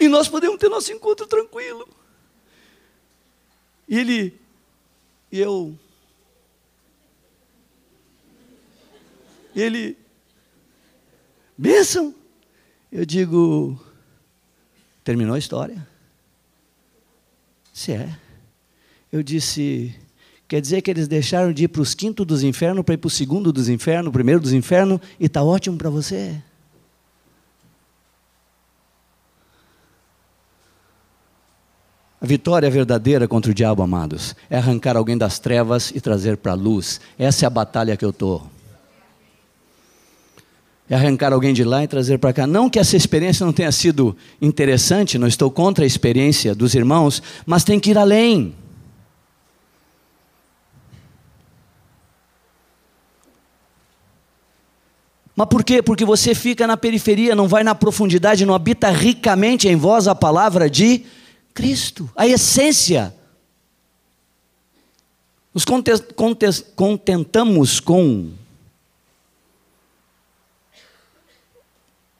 E 0.00 0.08
nós 0.08 0.28
podemos 0.28 0.58
ter 0.58 0.68
nosso 0.68 0.92
encontro 0.92 1.28
tranquilo. 1.28 1.88
E 3.88 3.96
ele, 3.96 4.40
e 5.30 5.38
eu, 5.38 5.78
e 9.54 9.60
ele, 9.60 9.96
bênção. 11.56 12.12
Eu 12.90 13.06
digo, 13.06 13.80
terminou 15.04 15.34
a 15.34 15.38
história? 15.38 15.86
Se 17.72 17.92
é. 17.92 18.18
Eu 19.10 19.22
disse, 19.22 19.94
Quer 20.52 20.60
dizer 20.60 20.82
que 20.82 20.90
eles 20.90 21.08
deixaram 21.08 21.50
de 21.50 21.64
ir 21.64 21.68
para 21.68 21.80
os 21.80 21.94
quintos 21.94 22.26
dos 22.26 22.42
infernos 22.42 22.84
para 22.84 22.92
ir 22.92 22.98
para 22.98 23.06
o 23.06 23.10
segundo 23.10 23.50
dos 23.50 23.70
infernos, 23.70 24.10
o 24.10 24.12
primeiro 24.12 24.38
dos 24.38 24.52
infernos, 24.52 25.00
e 25.18 25.24
está 25.24 25.42
ótimo 25.42 25.78
para 25.78 25.88
você. 25.88 26.36
A 32.20 32.26
vitória 32.26 32.70
verdadeira 32.70 33.26
contra 33.26 33.50
o 33.50 33.54
diabo, 33.54 33.82
amados, 33.82 34.36
é 34.50 34.58
arrancar 34.58 34.94
alguém 34.94 35.16
das 35.16 35.38
trevas 35.38 35.90
e 35.90 36.02
trazer 36.02 36.36
para 36.36 36.52
a 36.52 36.54
luz. 36.54 37.00
Essa 37.18 37.46
é 37.46 37.46
a 37.46 37.50
batalha 37.50 37.96
que 37.96 38.04
eu 38.04 38.10
estou. 38.10 38.46
É 40.86 40.94
arrancar 40.94 41.32
alguém 41.32 41.54
de 41.54 41.64
lá 41.64 41.82
e 41.82 41.88
trazer 41.88 42.18
para 42.18 42.34
cá. 42.34 42.46
Não 42.46 42.68
que 42.68 42.78
essa 42.78 42.94
experiência 42.94 43.46
não 43.46 43.54
tenha 43.54 43.72
sido 43.72 44.14
interessante, 44.38 45.16
não 45.16 45.26
estou 45.26 45.50
contra 45.50 45.82
a 45.82 45.86
experiência 45.86 46.54
dos 46.54 46.74
irmãos, 46.74 47.22
mas 47.46 47.64
tem 47.64 47.80
que 47.80 47.92
ir 47.92 47.96
além. 47.96 48.54
Mas 55.42 55.48
por 55.48 55.64
quê? 55.64 55.82
Porque 55.82 56.04
você 56.04 56.36
fica 56.36 56.68
na 56.68 56.76
periferia, 56.76 57.34
não 57.34 57.48
vai 57.48 57.64
na 57.64 57.74
profundidade, 57.74 58.46
não 58.46 58.54
habita 58.54 58.90
ricamente 58.90 59.66
em 59.66 59.74
vós 59.74 60.06
a 60.06 60.14
palavra 60.14 60.70
de 60.70 61.04
Cristo, 61.52 62.08
a 62.14 62.28
essência. 62.28 63.12
Nos 65.52 65.64
contentamos 66.76 67.80
com 67.80 68.30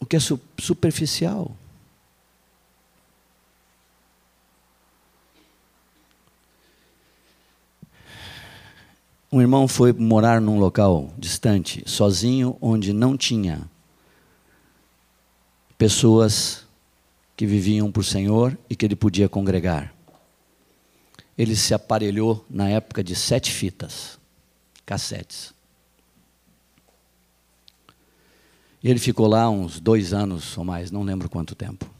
o 0.00 0.04
que 0.04 0.16
é 0.16 0.20
superficial. 0.58 1.56
Um 9.32 9.40
irmão 9.40 9.66
foi 9.66 9.94
morar 9.94 10.42
num 10.42 10.58
local 10.58 11.10
distante, 11.16 11.82
sozinho, 11.86 12.58
onde 12.60 12.92
não 12.92 13.16
tinha 13.16 13.66
pessoas 15.78 16.66
que 17.34 17.46
viviam 17.46 17.90
por 17.90 18.04
Senhor 18.04 18.58
e 18.68 18.76
que 18.76 18.84
ele 18.84 18.94
podia 18.94 19.30
congregar. 19.30 19.94
Ele 21.36 21.56
se 21.56 21.72
aparelhou 21.72 22.44
na 22.50 22.68
época 22.68 23.02
de 23.02 23.16
sete 23.16 23.50
fitas, 23.50 24.18
cassetes. 24.84 25.54
E 28.82 28.90
ele 28.90 28.98
ficou 28.98 29.26
lá 29.26 29.48
uns 29.48 29.80
dois 29.80 30.12
anos 30.12 30.58
ou 30.58 30.64
mais, 30.64 30.90
não 30.90 31.02
lembro 31.02 31.30
quanto 31.30 31.54
tempo. 31.54 31.90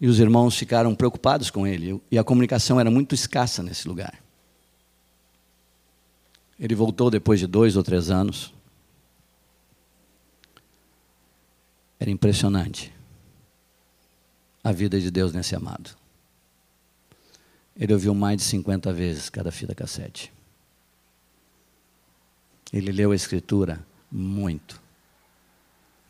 E 0.00 0.06
os 0.06 0.20
irmãos 0.20 0.54
ficaram 0.54 0.94
preocupados 0.94 1.50
com 1.50 1.66
ele, 1.66 2.00
e 2.08 2.16
a 2.16 2.22
comunicação 2.22 2.78
era 2.78 2.90
muito 2.90 3.16
escassa 3.16 3.64
nesse 3.64 3.88
lugar. 3.88 4.29
Ele 6.60 6.74
voltou 6.74 7.10
depois 7.10 7.40
de 7.40 7.46
dois 7.46 7.74
ou 7.74 7.82
três 7.82 8.10
anos. 8.10 8.52
Era 11.98 12.10
impressionante 12.10 12.92
a 14.62 14.70
vida 14.70 15.00
de 15.00 15.10
Deus 15.10 15.32
nesse 15.32 15.56
amado. 15.56 15.96
Ele 17.74 17.94
ouviu 17.94 18.14
mais 18.14 18.36
de 18.36 18.42
50 18.42 18.92
vezes 18.92 19.30
cada 19.30 19.50
fita 19.50 19.74
cassete. 19.74 20.30
Ele 22.70 22.92
leu 22.92 23.12
a 23.12 23.16
Escritura 23.16 23.84
muito. 24.12 24.78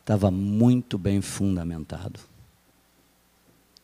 Estava 0.01 0.29
muito 0.29 0.97
bem 0.97 1.21
fundamentado, 1.21 2.19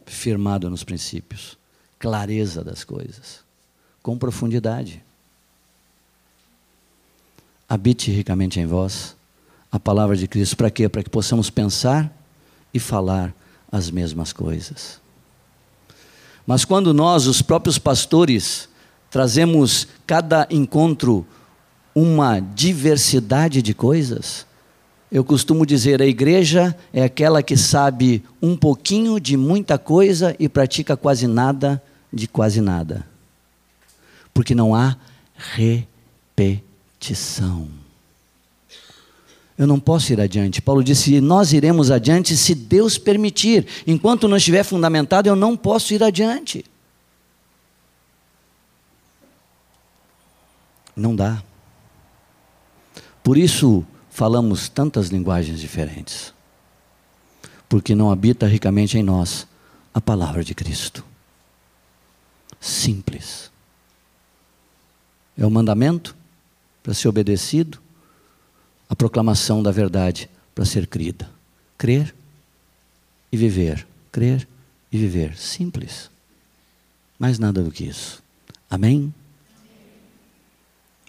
firmado 0.06 0.70
nos 0.70 0.84
princípios, 0.84 1.58
clareza 1.98 2.62
das 2.62 2.84
coisas, 2.84 3.46
com 4.04 4.18
profundidade. 4.18 5.07
Habite 7.68 8.12
ricamente 8.12 8.60
em 8.60 8.66
vós 8.66 9.16
a 9.72 9.80
palavra 9.80 10.16
de 10.16 10.28
Cristo. 10.28 10.56
Para 10.56 10.70
quê? 10.70 10.88
Para 10.88 11.04
que 11.04 11.10
possamos 11.10 11.50
pensar 11.50 12.12
e 12.74 12.80
falar 12.80 13.34
as 13.72 13.92
mesmas 13.92 14.32
coisas. 14.32 15.02
Mas 16.46 16.64
quando 16.64 16.94
nós, 16.94 17.28
os 17.28 17.42
próprios 17.42 17.78
pastores, 17.78 18.70
trazemos 19.10 19.88
cada 20.06 20.48
encontro 20.50 21.26
uma 21.94 22.40
diversidade 22.40 23.62
de 23.62 23.74
coisas, 23.74 24.46
eu 25.12 25.24
costumo 25.24 25.66
dizer: 25.66 26.02
a 26.02 26.06
igreja 26.06 26.78
é 26.94 27.04
aquela 27.04 27.44
que 27.44 27.58
sabe 27.58 28.24
um 28.42 28.56
pouquinho 28.56 29.20
de 29.20 29.36
muita 29.36 29.78
coisa 29.78 30.36
e 30.40 30.48
pratica 30.48 30.96
quase 30.96 31.28
nada 31.28 31.82
de 32.14 32.28
quase 32.28 32.62
nada. 32.62 33.06
Porque 34.34 34.56
não 34.56 34.74
há 34.76 34.96
repetição 35.36 36.67
eu 39.58 39.66
não 39.66 39.80
posso 39.80 40.14
ir 40.14 40.22
adiante. 40.22 40.62
Paulo 40.62 40.84
disse: 40.84 41.20
Nós 41.20 41.52
iremos 41.52 41.90
adiante 41.90 42.38
se 42.38 42.54
Deus 42.54 42.98
permitir. 42.98 43.66
Enquanto 43.88 44.28
não 44.28 44.38
estiver 44.38 44.64
fundamentado, 44.64 45.28
eu 45.28 45.36
não 45.36 45.58
posso 45.58 45.94
ir 45.94 46.04
adiante. 46.04 46.64
Não 50.96 51.16
dá. 51.16 51.42
Por 53.24 53.38
isso 53.38 53.86
falamos 54.12 54.70
tantas 54.70 55.08
linguagens 55.08 55.60
diferentes. 55.60 56.34
Porque 57.68 57.96
não 57.96 58.12
habita 58.12 58.48
ricamente 58.48 58.98
em 58.98 59.04
nós 59.04 59.48
a 59.94 60.00
palavra 60.00 60.44
de 60.44 60.54
Cristo. 60.54 61.04
Simples. 62.60 63.52
É 65.38 65.46
o 65.46 65.52
mandamento 65.52 66.16
para 66.88 66.94
ser 66.94 67.10
obedecido 67.10 67.82
a 68.90 68.96
proclamação 68.96 69.62
da 69.62 69.72
verdade 69.72 70.30
para 70.56 70.64
ser 70.64 70.88
crida. 70.88 71.30
Crer 71.78 72.16
e 73.30 73.36
viver. 73.36 73.86
Crer 74.10 74.48
e 74.90 74.98
viver. 74.98 75.38
Simples. 75.38 76.10
Mais 77.20 77.40
nada 77.40 77.62
do 77.62 77.72
que 77.72 77.84
isso. 77.84 78.24
Amém? 78.70 79.14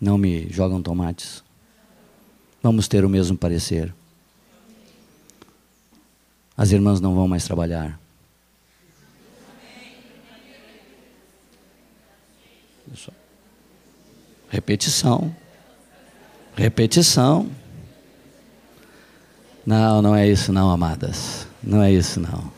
Não 0.01 0.19
me 0.19 0.49
jogam 0.51 0.83
tomates. 0.83 1.45
Vamos 2.61 2.89
ter 2.89 3.05
o 3.05 3.09
mesmo 3.09 3.39
parecer. 3.39 3.95
As 6.57 6.73
irmãs 6.73 7.01
não 7.01 7.15
vão 7.15 7.29
mais 7.29 7.45
trabalhar. 7.45 8.01
Repetição. 14.51 15.33
Repetição. 16.59 17.49
Não, 19.65 20.03
não 20.03 20.17
é 20.17 20.27
isso 20.29 20.53
não, 20.53 20.69
amadas. 20.69 21.47
Não 21.63 21.81
é 21.81 21.93
isso 21.93 22.19
não. 22.19 22.51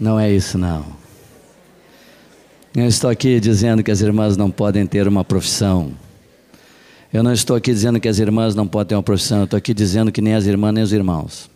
Não 0.00 0.18
é 0.18 0.32
isso 0.32 0.56
não. 0.56 0.86
Eu 2.74 2.86
estou 2.86 3.10
aqui 3.10 3.38
dizendo 3.40 3.82
que 3.82 3.90
as 3.90 4.00
irmãs 4.00 4.38
não 4.38 4.50
podem 4.50 4.86
ter 4.86 5.06
uma 5.06 5.22
profissão. 5.22 5.92
Eu 7.12 7.22
não 7.22 7.30
estou 7.30 7.56
aqui 7.56 7.74
dizendo 7.74 8.00
que 8.00 8.08
as 8.08 8.18
irmãs 8.18 8.54
não 8.54 8.66
podem 8.66 8.88
ter 8.88 8.94
uma 8.94 9.02
profissão. 9.02 9.40
Eu 9.40 9.44
estou 9.44 9.58
aqui 9.58 9.74
dizendo 9.74 10.10
que 10.10 10.22
nem 10.22 10.32
as 10.32 10.46
irmãs 10.46 10.72
nem 10.72 10.82
os 10.82 10.94
irmãos. 10.94 11.50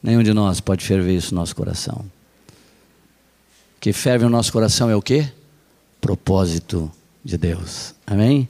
Nenhum 0.00 0.22
de 0.22 0.32
nós 0.32 0.60
pode 0.60 0.84
ferver 0.84 1.16
isso 1.16 1.34
no 1.34 1.40
nosso 1.40 1.56
coração. 1.56 2.04
O 3.76 3.80
que 3.80 3.92
ferve 3.92 4.24
no 4.26 4.30
nosso 4.30 4.52
coração 4.52 4.88
é 4.88 4.94
o 4.94 5.02
quê? 5.02 5.28
Propósito 6.00 6.88
de 7.28 7.36
Deus. 7.36 7.94
Amém? 8.06 8.48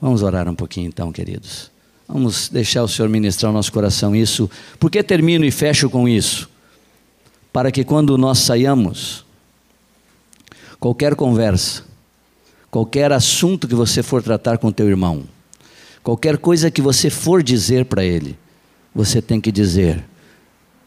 Vamos 0.00 0.22
orar 0.22 0.48
um 0.48 0.54
pouquinho 0.54 0.86
então, 0.86 1.10
queridos. 1.10 1.68
Vamos 2.06 2.48
deixar 2.48 2.84
o 2.84 2.88
Senhor 2.88 3.08
ministrar 3.08 3.50
o 3.50 3.52
nosso 3.52 3.72
coração 3.72 4.14
isso. 4.14 4.48
Por 4.78 4.88
que 4.88 5.02
termino 5.02 5.44
e 5.44 5.50
fecho 5.50 5.90
com 5.90 6.08
isso? 6.08 6.48
Para 7.52 7.72
que 7.72 7.82
quando 7.82 8.16
nós 8.16 8.38
saiamos, 8.38 9.24
qualquer 10.78 11.16
conversa, 11.16 11.82
qualquer 12.70 13.10
assunto 13.10 13.66
que 13.66 13.74
você 13.74 14.00
for 14.00 14.22
tratar 14.22 14.58
com 14.58 14.70
teu 14.70 14.88
irmão, 14.88 15.24
qualquer 16.04 16.38
coisa 16.38 16.70
que 16.70 16.80
você 16.80 17.10
for 17.10 17.42
dizer 17.42 17.86
para 17.86 18.04
ele, 18.04 18.38
você 18.94 19.20
tem 19.20 19.40
que 19.40 19.50
dizer 19.50 20.04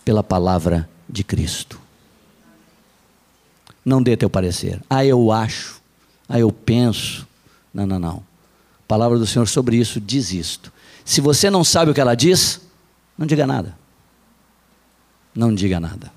pela 0.06 0.24
palavra 0.24 0.88
de 1.10 1.26
Cristo. 1.26 1.78
Não 3.84 4.02
dê 4.02 4.16
teu 4.16 4.30
parecer. 4.30 4.80
Ah, 4.90 5.04
eu 5.04 5.30
acho. 5.30 5.79
Ah, 6.30 6.40
eu 6.40 6.52
penso. 6.52 7.28
Não, 7.74 7.88
não, 7.88 7.98
não. 7.98 8.18
A 8.18 8.88
palavra 8.88 9.18
do 9.18 9.26
Senhor 9.26 9.48
sobre 9.48 9.76
isso 9.78 10.00
diz 10.00 10.32
isto. 10.32 10.72
Se 11.04 11.20
você 11.20 11.50
não 11.50 11.64
sabe 11.64 11.90
o 11.90 11.94
que 11.94 12.00
ela 12.00 12.14
diz, 12.14 12.62
não 13.18 13.26
diga 13.26 13.48
nada. 13.48 13.76
Não 15.34 15.54
diga 15.54 15.80
nada. 15.80 16.12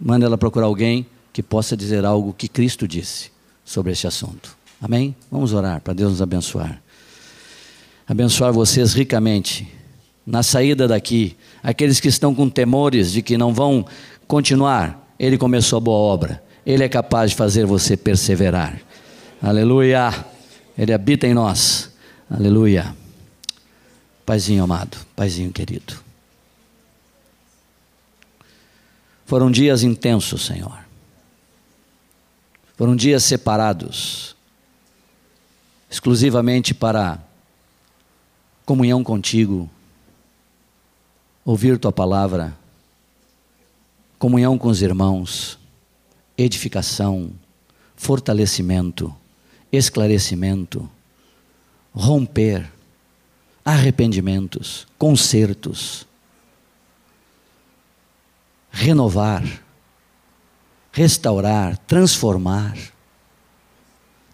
Manda 0.00 0.26
ela 0.26 0.36
procurar 0.36 0.66
alguém 0.66 1.06
que 1.32 1.42
possa 1.42 1.76
dizer 1.76 2.04
algo 2.04 2.34
que 2.34 2.48
Cristo 2.48 2.88
disse 2.88 3.30
sobre 3.64 3.92
esse 3.92 4.06
assunto. 4.06 4.56
Amém? 4.82 5.14
Vamos 5.30 5.52
orar 5.52 5.80
para 5.80 5.92
Deus 5.92 6.12
nos 6.12 6.22
abençoar. 6.22 6.82
Abençoar 8.08 8.52
vocês 8.52 8.94
ricamente 8.94 9.68
na 10.26 10.42
saída 10.42 10.88
daqui. 10.88 11.36
Aqueles 11.62 12.00
que 12.00 12.08
estão 12.08 12.34
com 12.34 12.48
temores 12.48 13.12
de 13.12 13.22
que 13.22 13.38
não 13.38 13.54
vão 13.54 13.86
continuar, 14.26 15.14
Ele 15.18 15.38
começou 15.38 15.76
a 15.76 15.80
boa 15.80 15.98
obra. 15.98 16.42
Ele 16.66 16.82
é 16.82 16.88
capaz 16.88 17.30
de 17.30 17.36
fazer 17.36 17.66
você 17.66 17.96
perseverar. 17.96 18.80
Aleluia. 19.42 20.10
Ele 20.76 20.92
habita 20.92 21.26
em 21.26 21.32
nós. 21.32 21.90
Aleluia. 22.28 22.94
Paizinho 24.26 24.62
amado, 24.62 24.98
Paizinho 25.16 25.50
querido. 25.50 25.98
Foram 29.24 29.50
dias 29.50 29.82
intensos, 29.82 30.44
Senhor. 30.44 30.78
Foram 32.76 32.96
dias 32.96 33.24
separados, 33.24 34.34
exclusivamente 35.90 36.72
para 36.72 37.18
comunhão 38.64 39.04
contigo, 39.04 39.68
ouvir 41.44 41.78
tua 41.78 41.92
palavra, 41.92 42.56
comunhão 44.18 44.56
com 44.56 44.68
os 44.68 44.80
irmãos, 44.80 45.58
edificação, 46.38 47.30
fortalecimento, 47.96 49.14
esclarecimento, 49.72 50.88
romper 51.92 52.70
arrependimentos, 53.64 54.86
consertos, 54.98 56.06
renovar, 58.70 59.44
restaurar, 60.92 61.76
transformar. 61.78 62.76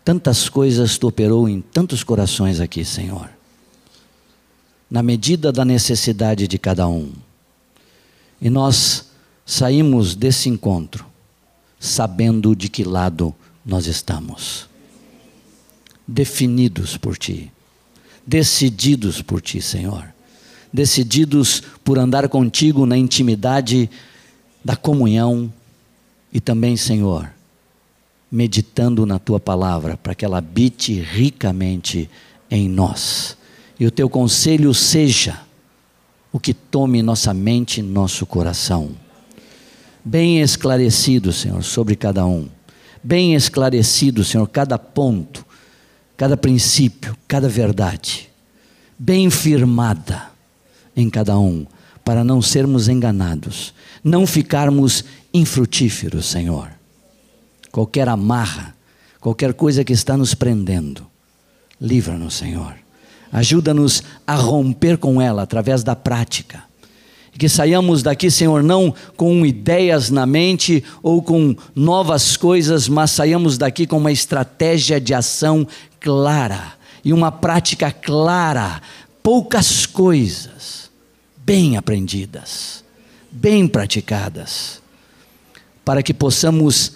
Tantas 0.04 0.48
coisas 0.48 0.96
tu 0.96 1.08
operou 1.08 1.48
em 1.48 1.60
tantos 1.60 2.04
corações 2.04 2.60
aqui, 2.60 2.84
Senhor. 2.84 3.28
Na 4.88 5.02
medida 5.02 5.50
da 5.50 5.64
necessidade 5.64 6.46
de 6.46 6.58
cada 6.58 6.86
um. 6.86 7.12
E 8.40 8.48
nós 8.48 9.10
saímos 9.44 10.14
desse 10.14 10.48
encontro 10.48 11.04
sabendo 11.78 12.54
de 12.54 12.68
que 12.68 12.84
lado 12.84 13.34
nós 13.64 13.86
estamos. 13.86 14.68
Definidos 16.06 16.96
por 16.96 17.16
Ti 17.18 17.52
decididos 18.26 19.22
por 19.22 19.40
Ti, 19.40 19.62
Senhor. 19.62 20.12
Decididos 20.72 21.62
por 21.84 21.98
andar 21.98 22.28
contigo 22.28 22.84
na 22.84 22.98
intimidade 22.98 23.88
da 24.64 24.74
comunhão 24.74 25.52
e 26.32 26.40
também, 26.40 26.76
Senhor, 26.76 27.30
meditando 28.30 29.06
na 29.06 29.18
Tua 29.18 29.38
palavra, 29.38 29.96
para 29.96 30.14
que 30.14 30.24
ela 30.24 30.38
habite 30.38 31.00
ricamente 31.00 32.10
em 32.50 32.68
nós. 32.68 33.36
E 33.78 33.86
o 33.86 33.90
Teu 33.90 34.10
conselho 34.10 34.74
seja 34.74 35.40
o 36.32 36.40
que 36.40 36.52
tome 36.52 37.02
nossa 37.02 37.32
mente 37.32 37.78
e 37.78 37.82
nosso 37.82 38.26
coração. 38.26 38.90
Bem 40.04 40.40
esclarecido, 40.40 41.32
Senhor, 41.32 41.62
sobre 41.62 41.94
cada 41.96 42.26
um. 42.26 42.48
Bem 43.02 43.34
esclarecido, 43.34 44.24
Senhor, 44.24 44.46
cada 44.48 44.78
ponto 44.78 45.45
cada 46.16 46.36
princípio, 46.36 47.16
cada 47.28 47.48
verdade, 47.48 48.28
bem 48.98 49.30
firmada 49.30 50.30
em 50.96 51.10
cada 51.10 51.38
um, 51.38 51.66
para 52.04 52.24
não 52.24 52.40
sermos 52.40 52.88
enganados, 52.88 53.74
não 54.02 54.26
ficarmos 54.26 55.04
infrutíferos, 55.32 56.26
Senhor. 56.26 56.70
Qualquer 57.70 58.08
amarra, 58.08 58.74
qualquer 59.20 59.52
coisa 59.52 59.84
que 59.84 59.92
está 59.92 60.16
nos 60.16 60.34
prendendo, 60.34 61.06
Livra-nos, 61.80 62.34
Senhor. 62.34 62.74
Ajuda-nos 63.30 64.02
a 64.26 64.34
romper 64.34 64.96
com 64.98 65.20
ela 65.20 65.42
através 65.42 65.82
da 65.82 65.94
prática. 65.94 66.64
Que 67.38 67.48
saiamos 67.48 68.02
daqui, 68.02 68.30
Senhor, 68.30 68.62
não 68.62 68.94
com 69.16 69.44
ideias 69.44 70.10
na 70.10 70.24
mente 70.24 70.82
ou 71.02 71.22
com 71.22 71.54
novas 71.74 72.36
coisas, 72.36 72.88
mas 72.88 73.10
saiamos 73.10 73.58
daqui 73.58 73.86
com 73.86 73.98
uma 73.98 74.12
estratégia 74.12 75.00
de 75.00 75.12
ação 75.12 75.66
clara 76.00 76.74
e 77.04 77.12
uma 77.12 77.30
prática 77.30 77.90
clara. 77.90 78.80
Poucas 79.22 79.86
coisas 79.86 80.90
bem 81.36 81.76
aprendidas, 81.76 82.82
bem 83.30 83.68
praticadas, 83.68 84.80
para 85.84 86.02
que 86.02 86.12
possamos 86.12 86.94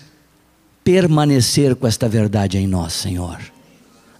permanecer 0.82 1.76
com 1.76 1.86
esta 1.86 2.08
verdade 2.08 2.58
em 2.58 2.66
nós, 2.66 2.94
Senhor, 2.94 3.38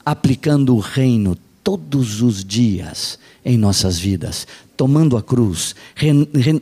aplicando 0.04 0.76
o 0.76 0.78
reino 0.78 1.36
todos 1.64 2.22
os 2.22 2.44
dias 2.44 3.18
em 3.44 3.56
nossas 3.56 3.98
vidas, 3.98 4.46
tomando 4.80 5.18
a 5.18 5.22
cruz, 5.22 5.74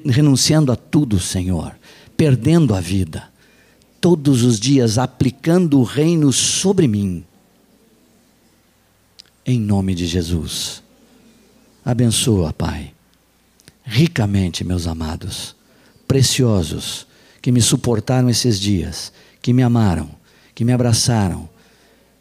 renunciando 0.05 0.73
a 0.73 0.75
tudo, 0.75 1.21
Senhor, 1.21 1.79
perdendo 2.17 2.75
a 2.75 2.81
vida, 2.81 3.31
todos 4.01 4.43
os 4.43 4.59
dias 4.59 4.99
aplicando 4.99 5.79
o 5.79 5.85
reino 5.85 6.33
sobre 6.33 6.89
mim. 6.89 7.23
Em 9.47 9.61
nome 9.61 9.95
de 9.95 10.05
Jesus. 10.05 10.83
Abençoa, 11.85 12.53
Pai, 12.53 12.93
ricamente, 13.85 14.65
meus 14.65 14.89
amados, 14.89 15.55
preciosos, 16.09 17.07
que 17.41 17.53
me 17.53 17.63
suportaram 17.63 18.29
esses 18.29 18.59
dias, 18.59 19.13
que 19.41 19.53
me 19.53 19.63
amaram, 19.63 20.11
que 20.57 20.65
me 20.65 20.73
abraçaram, 20.73 21.49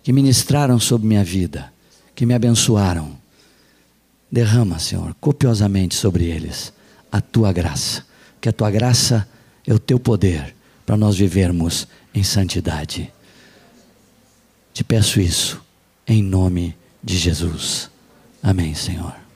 que 0.04 0.14
ministraram 0.14 0.80
sobre 0.80 1.08
minha 1.08 1.24
vida 1.24 1.74
que 2.14 2.24
me 2.24 2.36
abençoaram. 2.36 3.17
Derrama, 4.32 4.80
Senhor, 4.80 5.16
copiosamente 5.20 5.96
sobre 5.96 6.26
eles 6.26 6.74
a 7.12 7.22
tua 7.22 7.52
graça, 7.52 8.06
que 8.42 8.50
a 8.50 8.54
tua 8.54 8.70
graça 8.70 9.28
é 9.66 9.74
o 9.74 9.80
teu 9.80 10.00
poder 10.00 10.56
para 10.86 10.98
nós 10.98 11.18
vivermos 11.18 11.88
em 12.14 12.24
santidade. 12.24 13.12
Te 14.74 14.84
peço 14.84 15.20
isso 15.20 15.62
em 16.06 16.22
nome 16.22 16.76
de 17.04 17.18
Jesus. 17.18 17.90
Amém, 18.42 18.76
Senhor. 18.76 19.27